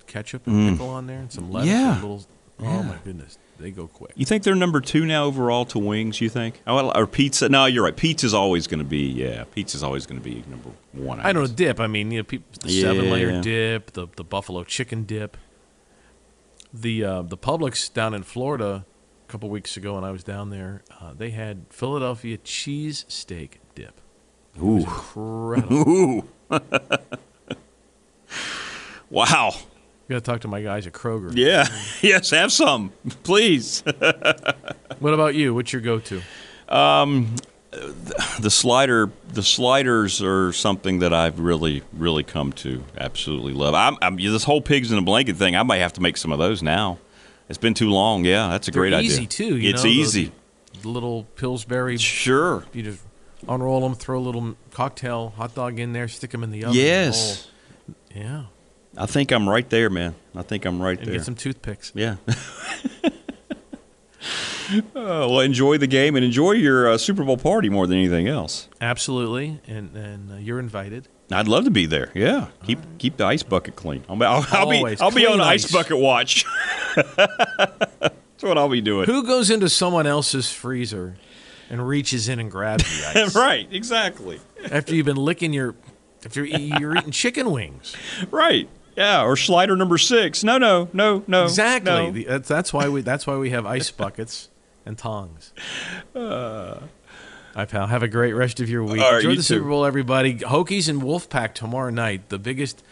[0.06, 0.70] ketchup and Mm.
[0.72, 1.70] pickle on there and some lettuce.
[1.70, 1.92] Yeah.
[1.94, 2.24] And little,
[2.60, 2.78] Yeah.
[2.78, 4.12] Oh my goodness, they go quick.
[4.16, 6.20] You think they're number two now overall to wings?
[6.22, 6.60] You think?
[6.66, 7.48] Oh, or pizza?
[7.50, 7.94] No, you're right.
[7.96, 9.02] Pizza's always going to be.
[9.10, 11.20] Yeah, pizza's always going to be number one.
[11.20, 11.78] I don't know dip.
[11.80, 13.40] I mean, you know, the seven layer Yeah.
[13.42, 15.36] dip, the the buffalo chicken dip.
[16.72, 18.84] The uh, the Publix down in Florida
[19.26, 23.60] a couple weeks ago when I was down there, uh, they had Philadelphia cheese steak
[23.74, 24.00] dip.
[24.54, 24.78] It Ooh.
[24.78, 25.88] incredible.
[25.88, 26.24] Ooh.
[29.10, 29.50] wow.
[30.08, 31.32] You got to talk to my guys at Kroger.
[31.34, 31.66] Yeah.
[32.02, 32.30] yes.
[32.30, 33.82] Have some, please.
[34.98, 35.52] What about you?
[35.52, 36.22] What's your go-to?
[36.70, 37.36] Um,
[38.40, 43.74] the slider, the sliders are something that I've really, really come to absolutely love.
[43.74, 45.54] I'm, I'm this whole pigs in a blanket thing.
[45.54, 46.96] I might have to make some of those now.
[47.48, 48.24] It's been too long.
[48.24, 49.28] Yeah, that's a They're great easy idea.
[49.28, 49.56] too.
[49.56, 50.32] You it's know, easy.
[50.84, 51.96] Little Pillsbury.
[51.98, 52.64] Sure.
[52.72, 53.02] You just
[53.48, 56.76] unroll them, throw a little cocktail hot dog in there, stick them in the oven.
[56.76, 57.48] Yes.
[58.14, 58.44] Yeah.
[58.98, 60.14] I think I'm right there, man.
[60.34, 61.16] I think I'm right And there.
[61.16, 61.92] get some toothpicks.
[61.94, 62.16] Yeah.
[64.68, 68.26] Uh, well, enjoy the game and enjoy your uh, Super Bowl party more than anything
[68.26, 68.68] else.
[68.80, 71.06] Absolutely, and and uh, you're invited.
[71.32, 72.10] I'd love to be there.
[72.14, 74.04] Yeah, keep keep the ice bucket clean.
[74.08, 75.72] I'll, I'll, I'll be I'll be on ice ice.
[75.72, 76.44] bucket watch.
[77.16, 79.06] That's what I'll be doing.
[79.06, 81.16] Who goes into someone else's freezer
[81.70, 83.34] and reaches in and grabs the ice?
[83.34, 84.40] right, exactly.
[84.70, 85.74] After you've been licking your,
[86.24, 87.94] after you're eating chicken wings.
[88.30, 88.68] Right.
[88.96, 90.42] Yeah, or slider number six.
[90.42, 91.44] No, no, no, no.
[91.44, 91.92] Exactly.
[91.92, 92.10] no.
[92.12, 93.02] The- that's, that's why we.
[93.02, 94.48] That's why we have ice buckets
[94.86, 95.52] and tongs.
[96.14, 96.78] Uh,
[97.56, 97.86] Hi, pal.
[97.86, 99.00] Have a great rest of your week.
[99.00, 99.54] Right, Enjoy you the too.
[99.54, 100.34] Super Bowl, everybody.
[100.34, 102.28] Hokies and Wolfpack tomorrow night.
[102.28, 102.84] The biggest.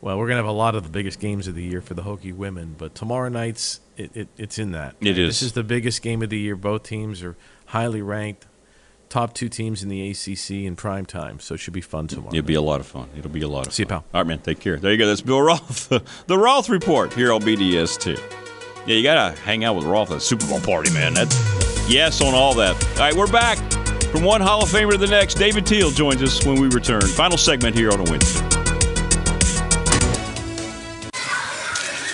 [0.00, 2.02] Well, we're gonna have a lot of the biggest games of the year for the
[2.02, 4.94] Hokie women, but tomorrow night's it, it, it's in that.
[5.00, 5.30] It is.
[5.30, 6.54] This is the biggest game of the year.
[6.54, 8.46] Both teams are highly ranked,
[9.08, 12.32] top two teams in the ACC in prime time, so it should be fun tomorrow.
[12.32, 13.08] It'll be a lot of fun.
[13.18, 14.04] It'll be a lot of See you, pal.
[14.14, 14.38] All right, man.
[14.38, 14.76] Take care.
[14.76, 15.08] There you go.
[15.08, 15.88] That's Bill Roth,
[16.28, 18.16] the Roth Report here on BDST.
[18.86, 21.14] Yeah, you gotta hang out with Roth at the Super Bowl party, man.
[21.14, 21.34] That's
[21.90, 22.80] yes on all that.
[22.92, 23.58] All right, we're back
[24.14, 25.34] from one Hall of Famer to the next.
[25.34, 27.02] David Teel joins us when we return.
[27.02, 28.53] Final segment here on a Wednesday.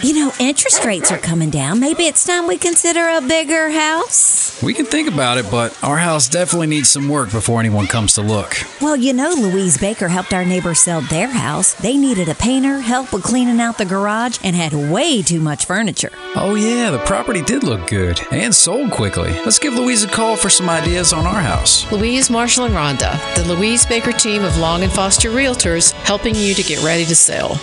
[0.03, 1.79] You know, interest rates are coming down.
[1.79, 4.61] Maybe it's time we consider a bigger house.
[4.63, 8.15] We can think about it, but our house definitely needs some work before anyone comes
[8.15, 8.57] to look.
[8.81, 11.75] Well, you know, Louise Baker helped our neighbors sell their house.
[11.75, 15.67] They needed a painter, help with cleaning out the garage, and had way too much
[15.67, 16.13] furniture.
[16.35, 19.33] Oh, yeah, the property did look good and sold quickly.
[19.45, 21.91] Let's give Louise a call for some ideas on our house.
[21.93, 26.55] Louise, Marshall, and Rhonda, the Louise Baker team of Long and Foster Realtors, helping you
[26.55, 27.61] to get ready to sell.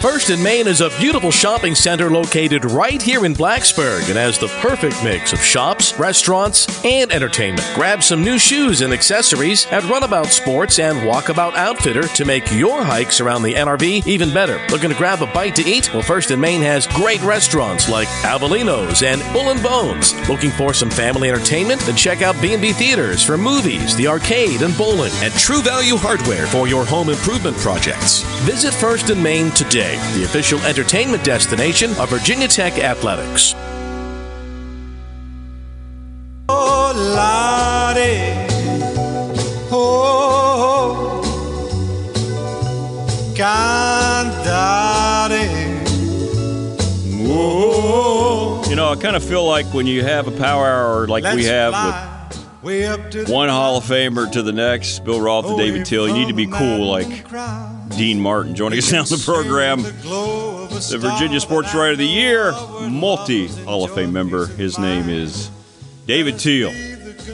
[0.00, 4.38] First and Main is a beautiful shopping center located right here in Blacksburg and has
[4.38, 7.66] the perfect mix of shops, restaurants, and entertainment.
[7.74, 12.84] Grab some new shoes and accessories at Runabout Sports and Walkabout Outfitter to make your
[12.84, 14.60] hikes around the NRV even better.
[14.70, 15.92] Looking to grab a bite to eat?
[15.94, 20.12] Well, First and Main has great restaurants like Avellino's and Bull and Bones.
[20.28, 21.80] Looking for some family entertainment?
[21.80, 25.12] Then check out B&B Theaters for movies, the arcade, and bowling.
[25.22, 28.20] And True Value Hardware for your home improvement projects.
[28.42, 33.54] Visit First and Main today, the official entertainment destination of Virginia Tech Athletics.
[36.48, 38.32] Oh, Lottie.
[39.72, 41.22] Oh,
[43.34, 44.64] Candare.
[47.26, 51.24] Oh, You know, I kind of feel like when you have a power hour like
[51.24, 52.10] we let's have fly
[52.64, 55.58] way up to with one Hall of Famer to the next, Bill Roth and oh,
[55.58, 57.24] David Teel, you need to be cool like
[57.96, 59.82] Dean Martin joining us now on the program.
[59.82, 62.52] The Virginia Sports Writer of the Year,
[62.88, 64.46] multi Hall of Fame member.
[64.46, 65.50] His name is
[66.06, 66.70] David Teel.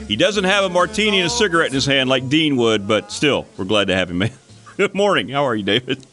[0.07, 3.11] He doesn't have a martini and a cigarette in his hand like Dean would, but
[3.11, 4.23] still, we're glad to have him.
[4.77, 5.29] Good morning.
[5.29, 6.05] How are you, David?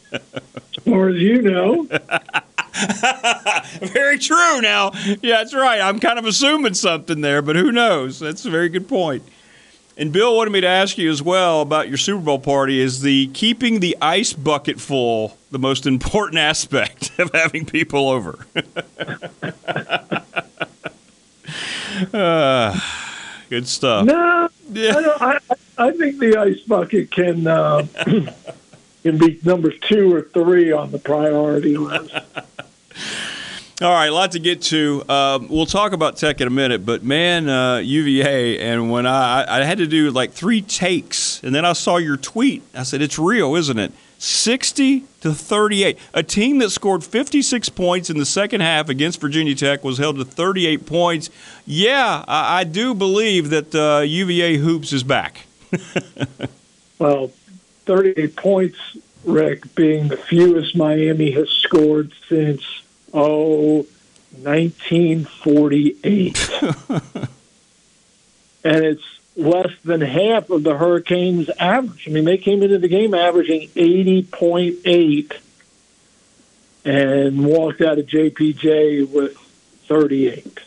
[0.85, 1.83] Or as you know,
[3.81, 4.91] Very true now.
[5.21, 5.81] Yeah, that's right.
[5.81, 8.19] I'm kind of assuming something there, but who knows?
[8.19, 9.23] That's a very good point.
[9.99, 12.79] And Bill wanted me to ask you as well about your Super Bowl party.
[12.79, 18.45] Is the keeping the ice bucket full the most important aspect of having people over?
[22.13, 22.79] uh,
[23.49, 24.05] good stuff.
[24.05, 24.93] no, Yeah.
[25.19, 25.37] I,
[25.77, 27.85] I, I think the ice bucket can uh,
[29.03, 32.15] can be number two or three on the priority list.
[33.81, 35.07] All right, a lot to get to.
[35.07, 39.45] Um, we'll talk about tech in a minute, but man, uh, UVA, and when I,
[39.47, 42.61] I had to do like three takes, and then I saw your tweet.
[42.75, 45.97] I said, "It's real, isn't it?" Sixty to thirty-eight.
[46.13, 50.17] A team that scored fifty-six points in the second half against Virginia Tech was held
[50.17, 51.29] to thirty-eight points.
[51.65, 55.45] Yeah, I, I do believe that uh, UVA hoops is back.
[56.99, 57.31] Well,
[57.85, 58.77] 38 points,
[59.23, 62.61] Rick, being the fewest Miami has scored since,
[63.13, 63.85] oh,
[64.41, 66.49] 1948.
[68.63, 69.03] and it's
[69.35, 72.07] less than half of the Hurricanes' average.
[72.07, 75.33] I mean, they came into the game averaging 80.8
[76.85, 79.37] and walked out of JPJ with
[79.87, 80.59] 38.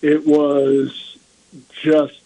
[0.00, 1.16] It was
[1.82, 2.18] just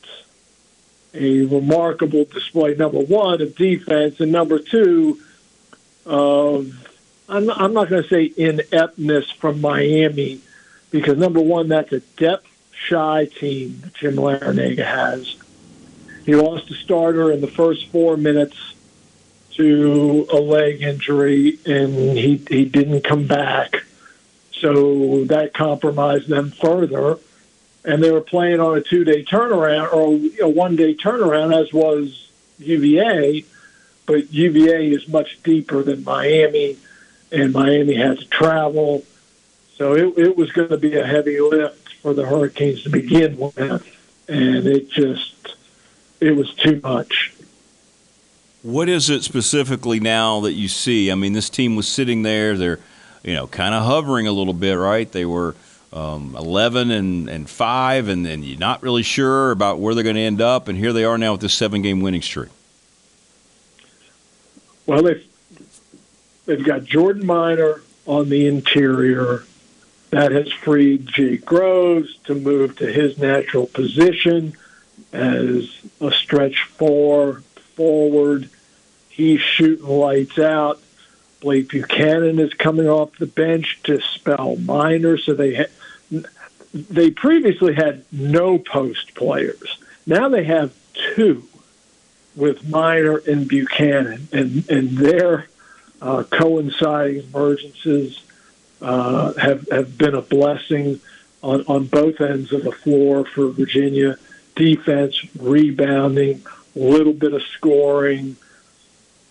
[1.15, 5.21] a remarkable display, number one, of defense, and number two,
[6.05, 6.86] of,
[7.29, 10.41] I'm, I'm not going to say ineptness from Miami,
[10.91, 15.37] because number one, that's a depth shy team that Jim Larrañaga has.
[16.25, 18.75] he lost a starter in the first four minutes
[19.53, 23.85] to a leg injury, and he he didn't come back.
[24.53, 27.19] So that compromised them further.
[27.85, 31.73] And they were playing on a two day turnaround or a one day turnaround, as
[31.73, 33.45] was UVA.
[34.07, 36.77] But UVA is much deeper than Miami,
[37.33, 39.05] and Miami had to travel.
[39.77, 43.37] So it, it was going to be a heavy lift for the Hurricanes to begin
[43.37, 43.87] with.
[44.29, 45.57] And it just,
[46.21, 47.35] it was too much.
[48.63, 51.13] What is it specifically now that you see?
[51.13, 52.57] I mean, this team was sitting there.
[52.57, 52.81] They're,
[53.23, 55.11] you know, kind of hovering a little bit, right?
[55.11, 55.55] They were
[55.93, 60.17] um, 11 and, and 5, and then you're not really sure about where they're going
[60.17, 60.69] to end up.
[60.69, 62.51] And here they are now with this seven game winning streak.
[64.87, 65.25] Well, they've,
[66.47, 69.45] they've got Jordan Minor on the interior.
[70.11, 74.57] That has freed Jake Groves to move to his natural position
[75.13, 75.69] as
[76.01, 77.43] a stretch four
[77.75, 78.49] forward.
[79.09, 80.81] He's shooting lights out.
[81.41, 85.19] Blake Buchanan is coming off the bench to spell Minor.
[85.19, 86.23] So they ha-
[86.73, 89.79] they previously had no post players.
[90.07, 90.73] Now they have
[91.15, 91.47] two
[92.35, 95.49] with Minor and Buchanan, and and their
[96.01, 98.21] uh, coinciding emergences
[98.83, 101.01] uh, have have been a blessing
[101.43, 104.19] on on both ends of the floor for Virginia.
[104.55, 106.43] Defense, rebounding,
[106.75, 108.37] a little bit of scoring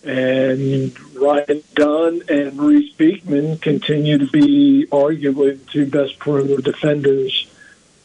[0.05, 7.47] and Ryan Dunn and Reece Beekman continue to be arguably the two best perimeter defenders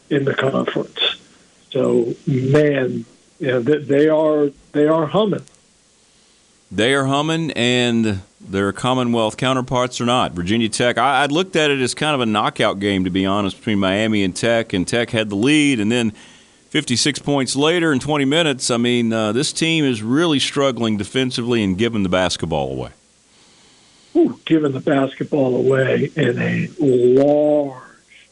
[0.09, 0.99] in the conference.
[1.69, 3.05] So, man,
[3.39, 5.43] you know, they are they are humming.
[6.71, 10.31] They are humming, and their Commonwealth counterparts are not.
[10.31, 13.25] Virginia Tech, I, I looked at it as kind of a knockout game, to be
[13.25, 16.11] honest, between Miami and Tech, and Tech had the lead, and then
[16.69, 21.61] 56 points later in 20 minutes, I mean, uh, this team is really struggling defensively
[21.61, 22.91] and giving the basketball away.
[24.15, 28.29] Ooh, giving the basketball away in a large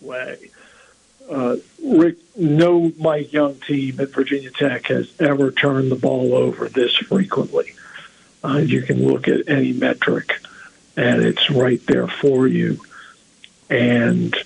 [0.00, 0.50] way.
[1.30, 6.68] Uh, Rick, no Mike Young team at Virginia Tech has ever turned the ball over
[6.68, 7.72] this frequently.
[8.42, 10.40] Uh, you can look at any metric,
[10.96, 12.80] and it's right there for you.
[13.70, 14.36] And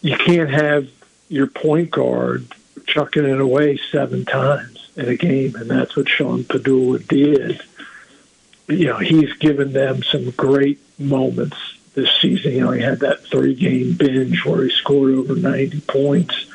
[0.00, 0.88] you can't have
[1.28, 2.46] your point guard
[2.86, 7.60] chucking it away seven times in a game, and that's what Sean Pedulla did.
[8.66, 11.56] You know, he's given them some great moments
[11.94, 12.52] this season.
[12.52, 16.46] You know, he had that three game binge where he scored over 90 points.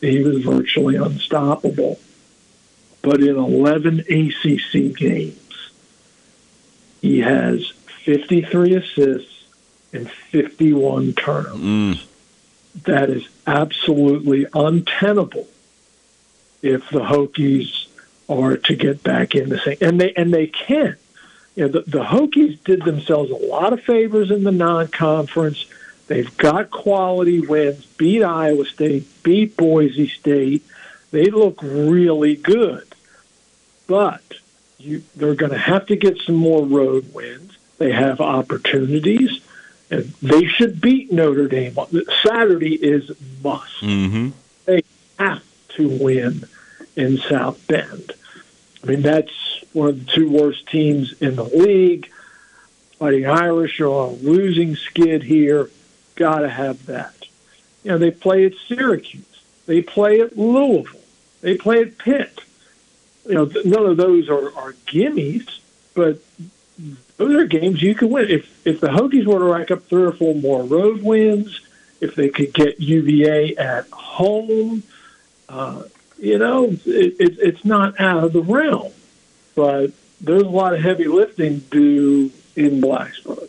[0.00, 1.98] He was virtually unstoppable.
[3.02, 5.70] But in 11 ACC games,
[7.00, 7.68] he has
[8.04, 9.44] 53 assists
[9.92, 11.60] and 51 turnovers.
[11.60, 12.04] Mm.
[12.84, 15.46] That is absolutely untenable
[16.62, 17.86] if the Hokies
[18.28, 20.96] are to get back in the same, and they and they can.
[21.54, 25.64] You know, the, the Hokies did themselves a lot of favors in the non-conference.
[26.06, 30.62] They've got quality wins, beat Iowa State, beat Boise State.
[31.10, 32.94] They look really good,
[33.86, 34.22] but
[34.78, 37.56] you, they're going to have to get some more road wins.
[37.78, 39.40] They have opportunities,
[39.90, 41.76] and they should beat Notre Dame.
[42.24, 43.10] Saturday is
[43.42, 43.80] must.
[43.80, 44.30] Mm-hmm.
[44.64, 44.82] They
[45.18, 46.44] have to win
[46.94, 48.12] in South Bend.
[48.82, 49.32] I mean, that's
[49.72, 52.10] one of the two worst teams in the league.
[52.98, 55.68] Fighting Irish are on a losing skid here.
[56.16, 57.14] Got to have that.
[57.84, 59.24] You know, they play at Syracuse.
[59.66, 61.00] They play at Louisville.
[61.40, 62.40] They play at Pitt.
[63.26, 65.60] You know, none of those are, are gimmies,
[65.94, 66.20] but
[67.16, 68.28] those are games you can win.
[68.28, 71.60] If if the Hokies were to rack up three or four more road wins,
[72.00, 74.82] if they could get UVA at home,
[75.48, 75.82] uh,
[76.18, 78.92] you know, it, it, it's not out of the realm.
[79.54, 83.48] But there's a lot of heavy lifting do in Blacksburg.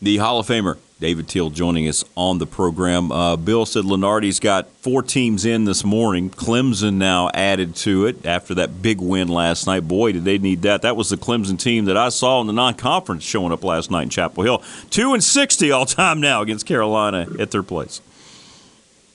[0.00, 3.12] The Hall of Famer David Teel joining us on the program.
[3.12, 6.30] Uh, Bill said Lunardi's got four teams in this morning.
[6.30, 9.80] Clemson now added to it after that big win last night.
[9.80, 10.80] Boy, did they need that.
[10.80, 14.04] That was the Clemson team that I saw in the non-conference showing up last night
[14.04, 14.62] in Chapel Hill.
[14.88, 18.00] Two and sixty all time now against Carolina at their place.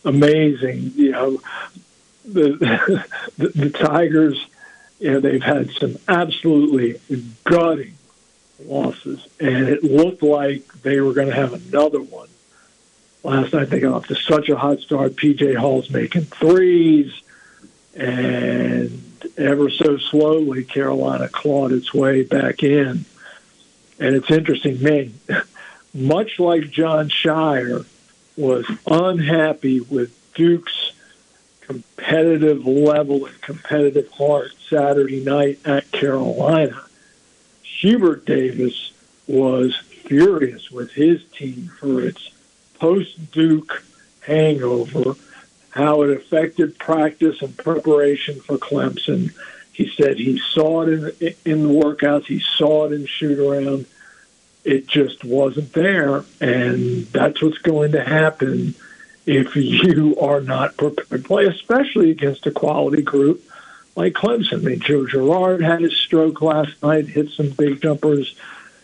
[0.06, 1.42] Amazing, you know.
[2.26, 3.04] The,
[3.38, 4.46] the, the Tigers,
[5.00, 7.02] you know, they've had some absolutely
[7.44, 7.96] gutting
[8.66, 12.28] losses, and it looked like they were going to have another one.
[13.24, 15.14] Last night they got off to such a hot start.
[15.14, 17.22] PJ Hall's making threes,
[17.96, 19.02] and
[19.38, 23.06] ever so slowly Carolina clawed its way back in.
[24.00, 25.14] And it's interesting, man,
[25.94, 27.86] much like Jon Scheyer
[28.38, 30.94] was unhappy with Duke's
[31.62, 36.82] competitive level and competitive heart Saturday night at Carolina.
[37.82, 38.92] Hubert Davis
[39.26, 42.30] was furious with his team for its
[42.76, 43.84] post Duke
[44.20, 45.16] hangover,
[45.72, 49.34] how it affected practice and preparation for Clemson.
[49.74, 53.88] He said he saw it in, in the workouts, he saw it in shoot around.
[54.64, 58.76] It just wasn't there, and that's what's going to happen
[59.26, 63.44] if you are not prepared to play, especially against a quality group
[63.96, 64.54] like Clemson.
[64.54, 68.36] I mean, Joe Girard had his stroke last night, hit some big jumpers.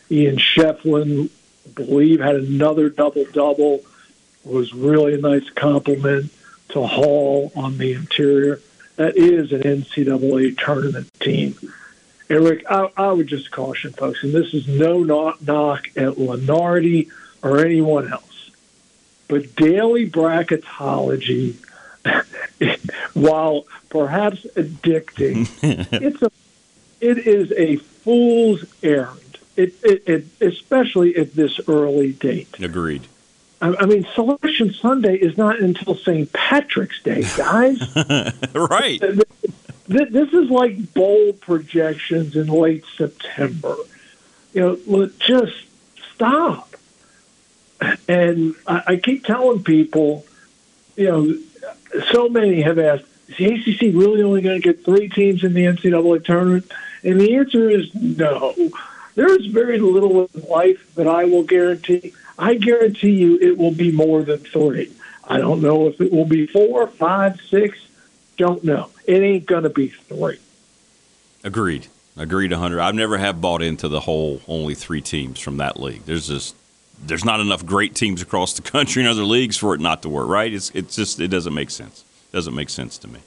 [0.09, 1.29] Ian Schieffelin,
[1.67, 3.81] I believe, had another double double.
[4.43, 6.31] Was really a nice compliment
[6.69, 8.61] to Hall on the interior.
[8.95, 11.55] That is an NCAA tournament team.
[12.29, 17.09] Eric, I, I would just caution folks, and this is no knock, knock at Lunardi
[17.41, 18.51] or anyone else,
[19.27, 21.55] but daily bracketology,
[23.13, 25.49] while perhaps addicting,
[25.91, 26.31] it's a
[26.99, 29.21] it is a fool's errand.
[29.55, 32.59] It, it, it especially at this early date.
[32.59, 33.07] Agreed.
[33.61, 36.31] I, I mean, Selection Sunday is not until St.
[36.31, 37.79] Patrick's Day, guys.
[38.53, 39.01] right.
[39.87, 43.75] This is like bowl projections in late September.
[44.53, 45.55] You know, just
[46.13, 46.75] stop.
[48.07, 50.25] And I, I keep telling people,
[50.95, 51.37] you know,
[52.11, 55.53] so many have asked, is the ACC really only going to get three teams in
[55.53, 56.71] the NCAA tournament?
[57.03, 58.55] And the answer is no.
[59.15, 62.13] There is very little in life that I will guarantee.
[62.37, 64.91] I guarantee you it will be more than three.
[65.27, 67.79] I don't know if it will be four, five, six.
[68.37, 68.89] Don't know.
[69.05, 70.39] It ain't going to be three.
[71.43, 71.87] Agreed.
[72.15, 72.51] Agreed.
[72.51, 72.79] hundred.
[72.79, 76.05] I've never have bought into the whole only three teams from that league.
[76.05, 76.55] There's just
[77.05, 80.09] there's not enough great teams across the country in other leagues for it not to
[80.09, 80.27] work.
[80.27, 80.53] Right?
[80.53, 82.03] It's it's just it doesn't make sense.
[82.31, 83.19] It doesn't make sense to me.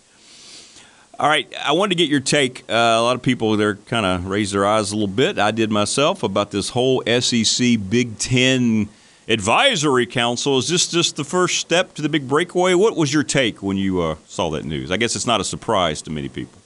[1.18, 2.60] All right, I wanted to get your take.
[2.62, 5.38] Uh, a lot of people they're kind of raised their eyes a little bit.
[5.38, 8.88] I did myself about this whole SEC Big Ten
[9.28, 10.56] advisory council.
[10.56, 12.72] Is this just the first step to the big breakaway?
[12.72, 14.90] What was your take when you uh, saw that news?
[14.90, 16.58] I guess it's not a surprise to many people.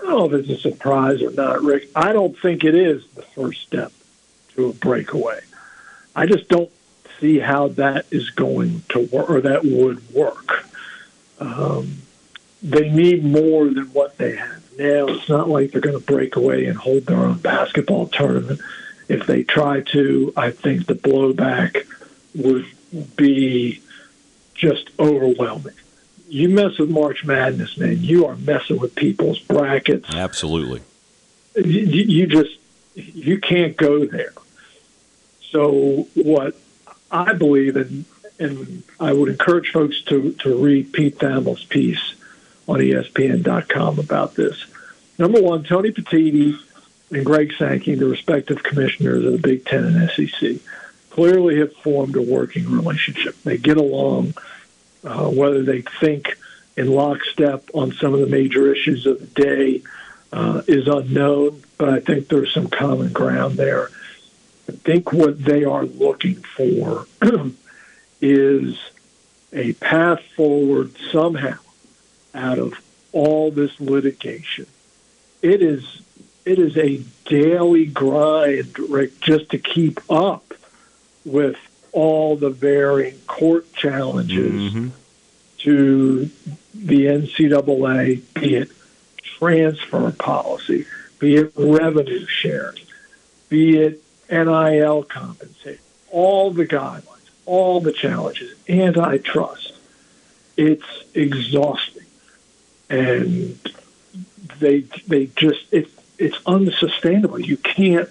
[0.00, 1.90] I don't know if it's a surprise or not, Rick.
[1.94, 3.92] I don't think it is the first step
[4.54, 5.40] to a breakaway.
[6.14, 6.70] I just don't
[7.20, 10.66] see how that is going to work or that would work.
[11.38, 12.02] Um,
[12.62, 15.06] they need more than what they have now.
[15.08, 18.60] It's not like they're going to break away and hold their own basketball tournament.
[19.08, 21.86] If they try to, I think the blowback
[22.34, 22.66] would
[23.16, 23.80] be
[24.54, 25.74] just overwhelming.
[26.28, 30.14] You mess with March Madness, man, you are messing with people's brackets.
[30.14, 30.82] Absolutely.
[31.56, 32.56] You, you just
[32.94, 34.32] you can't go there.
[35.50, 36.56] So what
[37.10, 38.04] I believe, and
[38.38, 42.14] and I would encourage folks to to read Pete Thamel's piece
[42.68, 44.64] on ESPN.com about this.
[45.18, 46.56] Number one, Tony Petitti
[47.10, 50.56] and Greg Sankey, the respective commissioners of the Big Ten and SEC,
[51.10, 53.36] clearly have formed a working relationship.
[53.42, 54.34] They get along,
[55.04, 56.38] uh, whether they think
[56.76, 59.82] in lockstep on some of the major issues of the day
[60.32, 63.90] uh, is unknown, but I think there's some common ground there.
[64.70, 67.04] I think what they are looking for
[68.20, 68.78] is
[69.52, 71.58] a path forward somehow
[72.32, 72.74] out of
[73.10, 74.66] all this litigation.
[75.42, 76.02] It is
[76.44, 80.54] it is a daily grind, Rick, just to keep up
[81.24, 81.56] with
[81.90, 84.88] all the varying court challenges mm-hmm.
[85.58, 86.30] to
[86.74, 88.70] the NCAA, be it
[89.20, 90.86] transfer policy,
[91.18, 92.78] be it revenue sharing,
[93.48, 94.00] be it
[94.30, 99.74] NIL compensation, all the guidelines, all the challenges, antitrust.
[100.56, 102.06] It's exhausting,
[102.88, 103.58] and
[104.58, 107.40] they they just it it's unsustainable.
[107.40, 108.08] You can't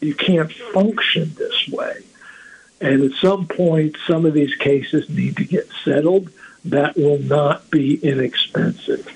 [0.00, 2.02] you can't function this way.
[2.80, 6.30] And at some point, some of these cases need to get settled.
[6.64, 9.06] That will not be inexpensive.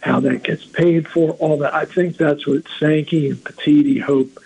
[0.00, 1.74] How that gets paid for, all that.
[1.74, 4.38] I think that's what Sankey and Petitti hope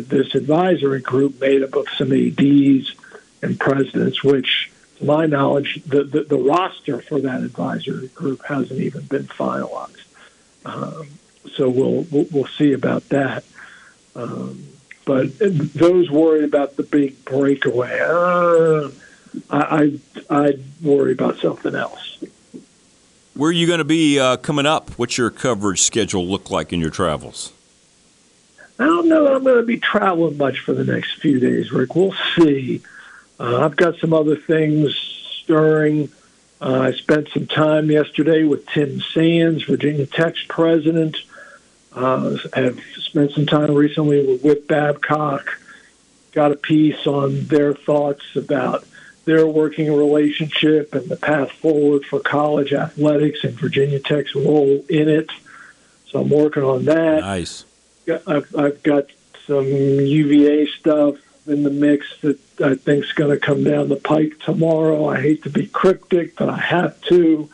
[0.00, 2.94] this advisory group made up of some ADs
[3.42, 8.80] and presidents, which, to my knowledge, the, the, the roster for that advisory group hasn't
[8.80, 10.04] even been finalized.
[10.64, 11.08] Um,
[11.54, 13.44] so we'll, we'll we'll see about that.
[14.14, 14.66] Um,
[15.04, 18.90] but those worried about the big breakaway, uh,
[19.50, 19.98] I,
[20.30, 22.18] I I'd worry about something else.
[23.34, 24.90] Where are you going to be uh, coming up?
[24.98, 27.52] What's your coverage schedule look like in your travels?
[28.78, 31.94] I don't know I'm going to be traveling much for the next few days, Rick.
[31.94, 32.82] We'll see.
[33.40, 34.94] Uh, I've got some other things
[35.42, 36.10] stirring
[36.58, 41.18] Uh, I spent some time yesterday with Tim Sands, Virginia Tech's president.
[41.92, 45.58] Uh, have spent some time recently with Whit Babcock.
[46.32, 48.86] Got a piece on their thoughts about
[49.26, 55.08] their working relationship and the path forward for college athletics and Virginia Tech's role in
[55.08, 55.28] it.
[56.06, 57.20] So I'm working on that.
[57.20, 57.65] Nice.
[58.08, 59.06] I've, I've got
[59.46, 63.96] some UVA stuff in the mix that I think is going to come down the
[63.96, 65.08] pike tomorrow.
[65.08, 67.48] I hate to be cryptic, but I have to.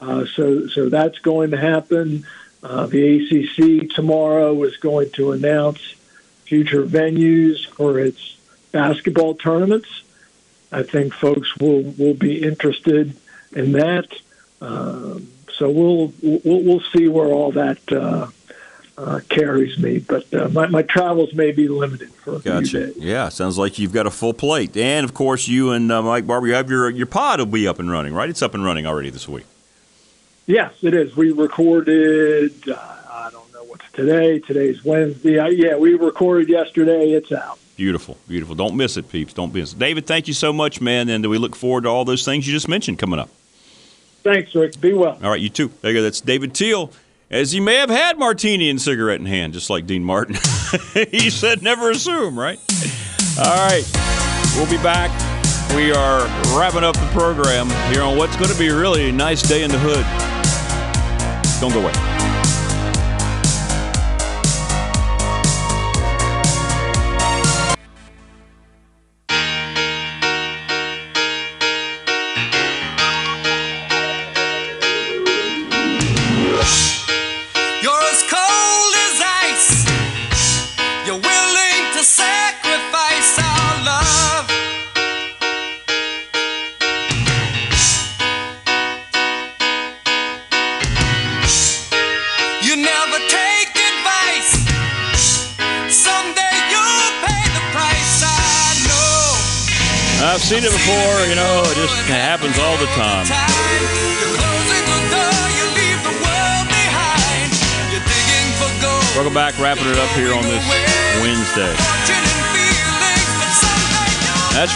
[0.00, 2.26] Uh, so, so that's going to happen.
[2.62, 5.80] Uh, the ACC tomorrow is going to announce
[6.44, 8.36] future venues for its
[8.72, 10.02] basketball tournaments.
[10.72, 13.16] I think folks will will be interested
[13.52, 14.08] in that.
[14.60, 18.28] Um, so we'll we'll we'll see where all that uh,
[18.98, 19.98] uh, carries me.
[20.00, 22.86] But uh, my my travels may be limited for a few Gotcha.
[22.88, 22.96] days.
[22.96, 24.76] Yeah, sounds like you've got a full plate.
[24.76, 27.66] And of course, you and uh, Mike Barber, you have your your pod will be
[27.68, 28.28] up and running, right?
[28.28, 29.46] It's up and running already this week.
[30.46, 31.16] Yes, it is.
[31.16, 32.68] We recorded.
[32.68, 32.74] Uh,
[33.10, 34.38] I don't know what's today.
[34.40, 35.34] Today's Wednesday.
[35.54, 37.12] Yeah, we recorded yesterday.
[37.12, 37.58] It's out.
[37.76, 38.56] Beautiful, beautiful.
[38.56, 39.32] Don't miss it, peeps.
[39.32, 39.78] Don't miss it.
[39.78, 41.08] David, thank you so much, man.
[41.08, 43.28] And we look forward to all those things you just mentioned coming up.
[44.24, 44.80] Thanks, Rick.
[44.80, 45.16] Be well.
[45.22, 45.70] All right, you too.
[45.80, 46.02] There you go.
[46.02, 46.90] That's David Teel.
[47.30, 50.36] As he may have had martini and cigarette in hand, just like Dean Martin.
[51.10, 52.58] he said, never assume, right?
[53.38, 53.84] All right,
[54.56, 55.10] we'll be back.
[55.76, 56.24] We are
[56.58, 59.70] wrapping up the program here on what's going to be a really nice day in
[59.70, 60.06] the hood.
[61.60, 62.07] Don't go away.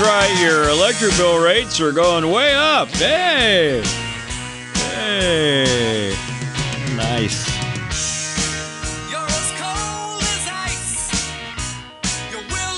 [0.02, 2.88] Right, your electric bill rates are going way up.
[2.88, 3.82] Hey!
[4.94, 6.14] Hey!
[6.96, 7.52] Nice.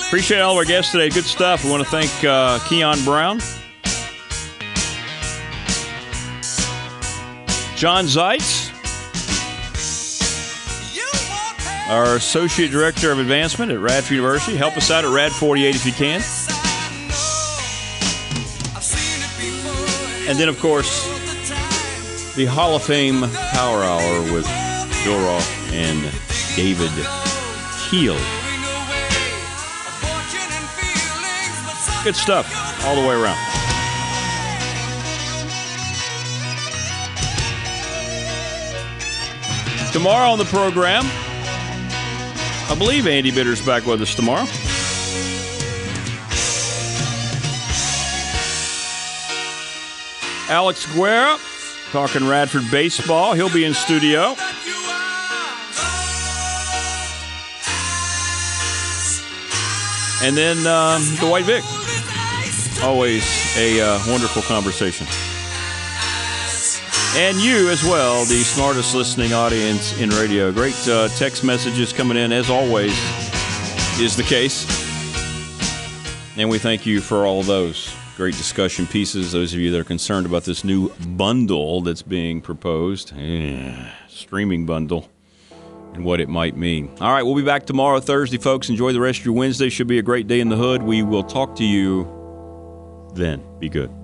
[0.07, 1.09] Appreciate all of our guests today.
[1.09, 1.65] Good stuff.
[1.65, 3.41] We want to thank uh, Keon Brown,
[7.75, 8.71] John Zeitz,
[11.89, 14.57] our Associate Director of Advancement at Radford University.
[14.57, 16.21] Help us out at Rad48 if you can.
[20.27, 21.07] And then, of course,
[22.35, 23.21] the Hall of Fame
[23.53, 24.47] Power Hour with
[25.05, 26.01] Bill Roth and
[26.57, 26.91] David
[27.91, 28.17] Teel.
[32.03, 33.39] Good stuff all the way around.
[39.93, 41.05] Tomorrow on the program,
[42.69, 44.47] I believe Andy Bitter's back with us tomorrow.
[50.55, 51.37] Alex Guerra
[51.91, 53.35] talking Radford baseball.
[53.35, 54.37] He'll be in studio.
[60.23, 61.65] And then um, the White Vic.
[62.85, 63.25] Always
[63.57, 65.09] a uh, wonderful conversation.
[67.21, 70.53] And you as well, the smartest listening audience in radio.
[70.53, 72.93] Great uh, text messages coming in, as always,
[73.99, 74.71] is the case.
[76.37, 79.33] And we thank you for all those great discussion pieces.
[79.33, 84.67] Those of you that are concerned about this new bundle that's being proposed, eh, streaming
[84.67, 85.09] bundle,
[85.95, 86.91] and what it might mean.
[87.01, 88.69] All right, we'll be back tomorrow, Thursday, folks.
[88.69, 89.69] Enjoy the rest of your Wednesday.
[89.69, 90.83] Should be a great day in the hood.
[90.83, 93.43] We will talk to you then.
[93.59, 94.04] Be good.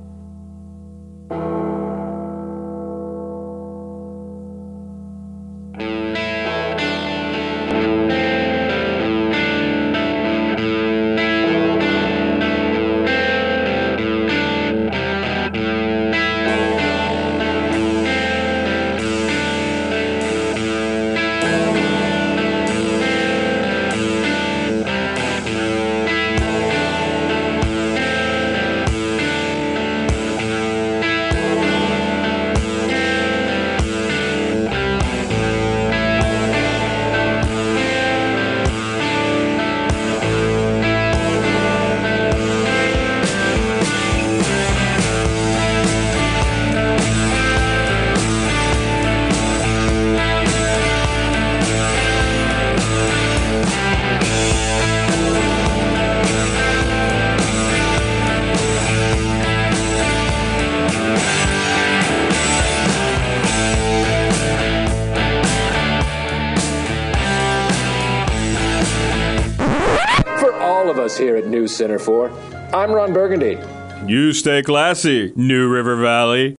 [74.10, 76.48] You stay classy, New River Valley.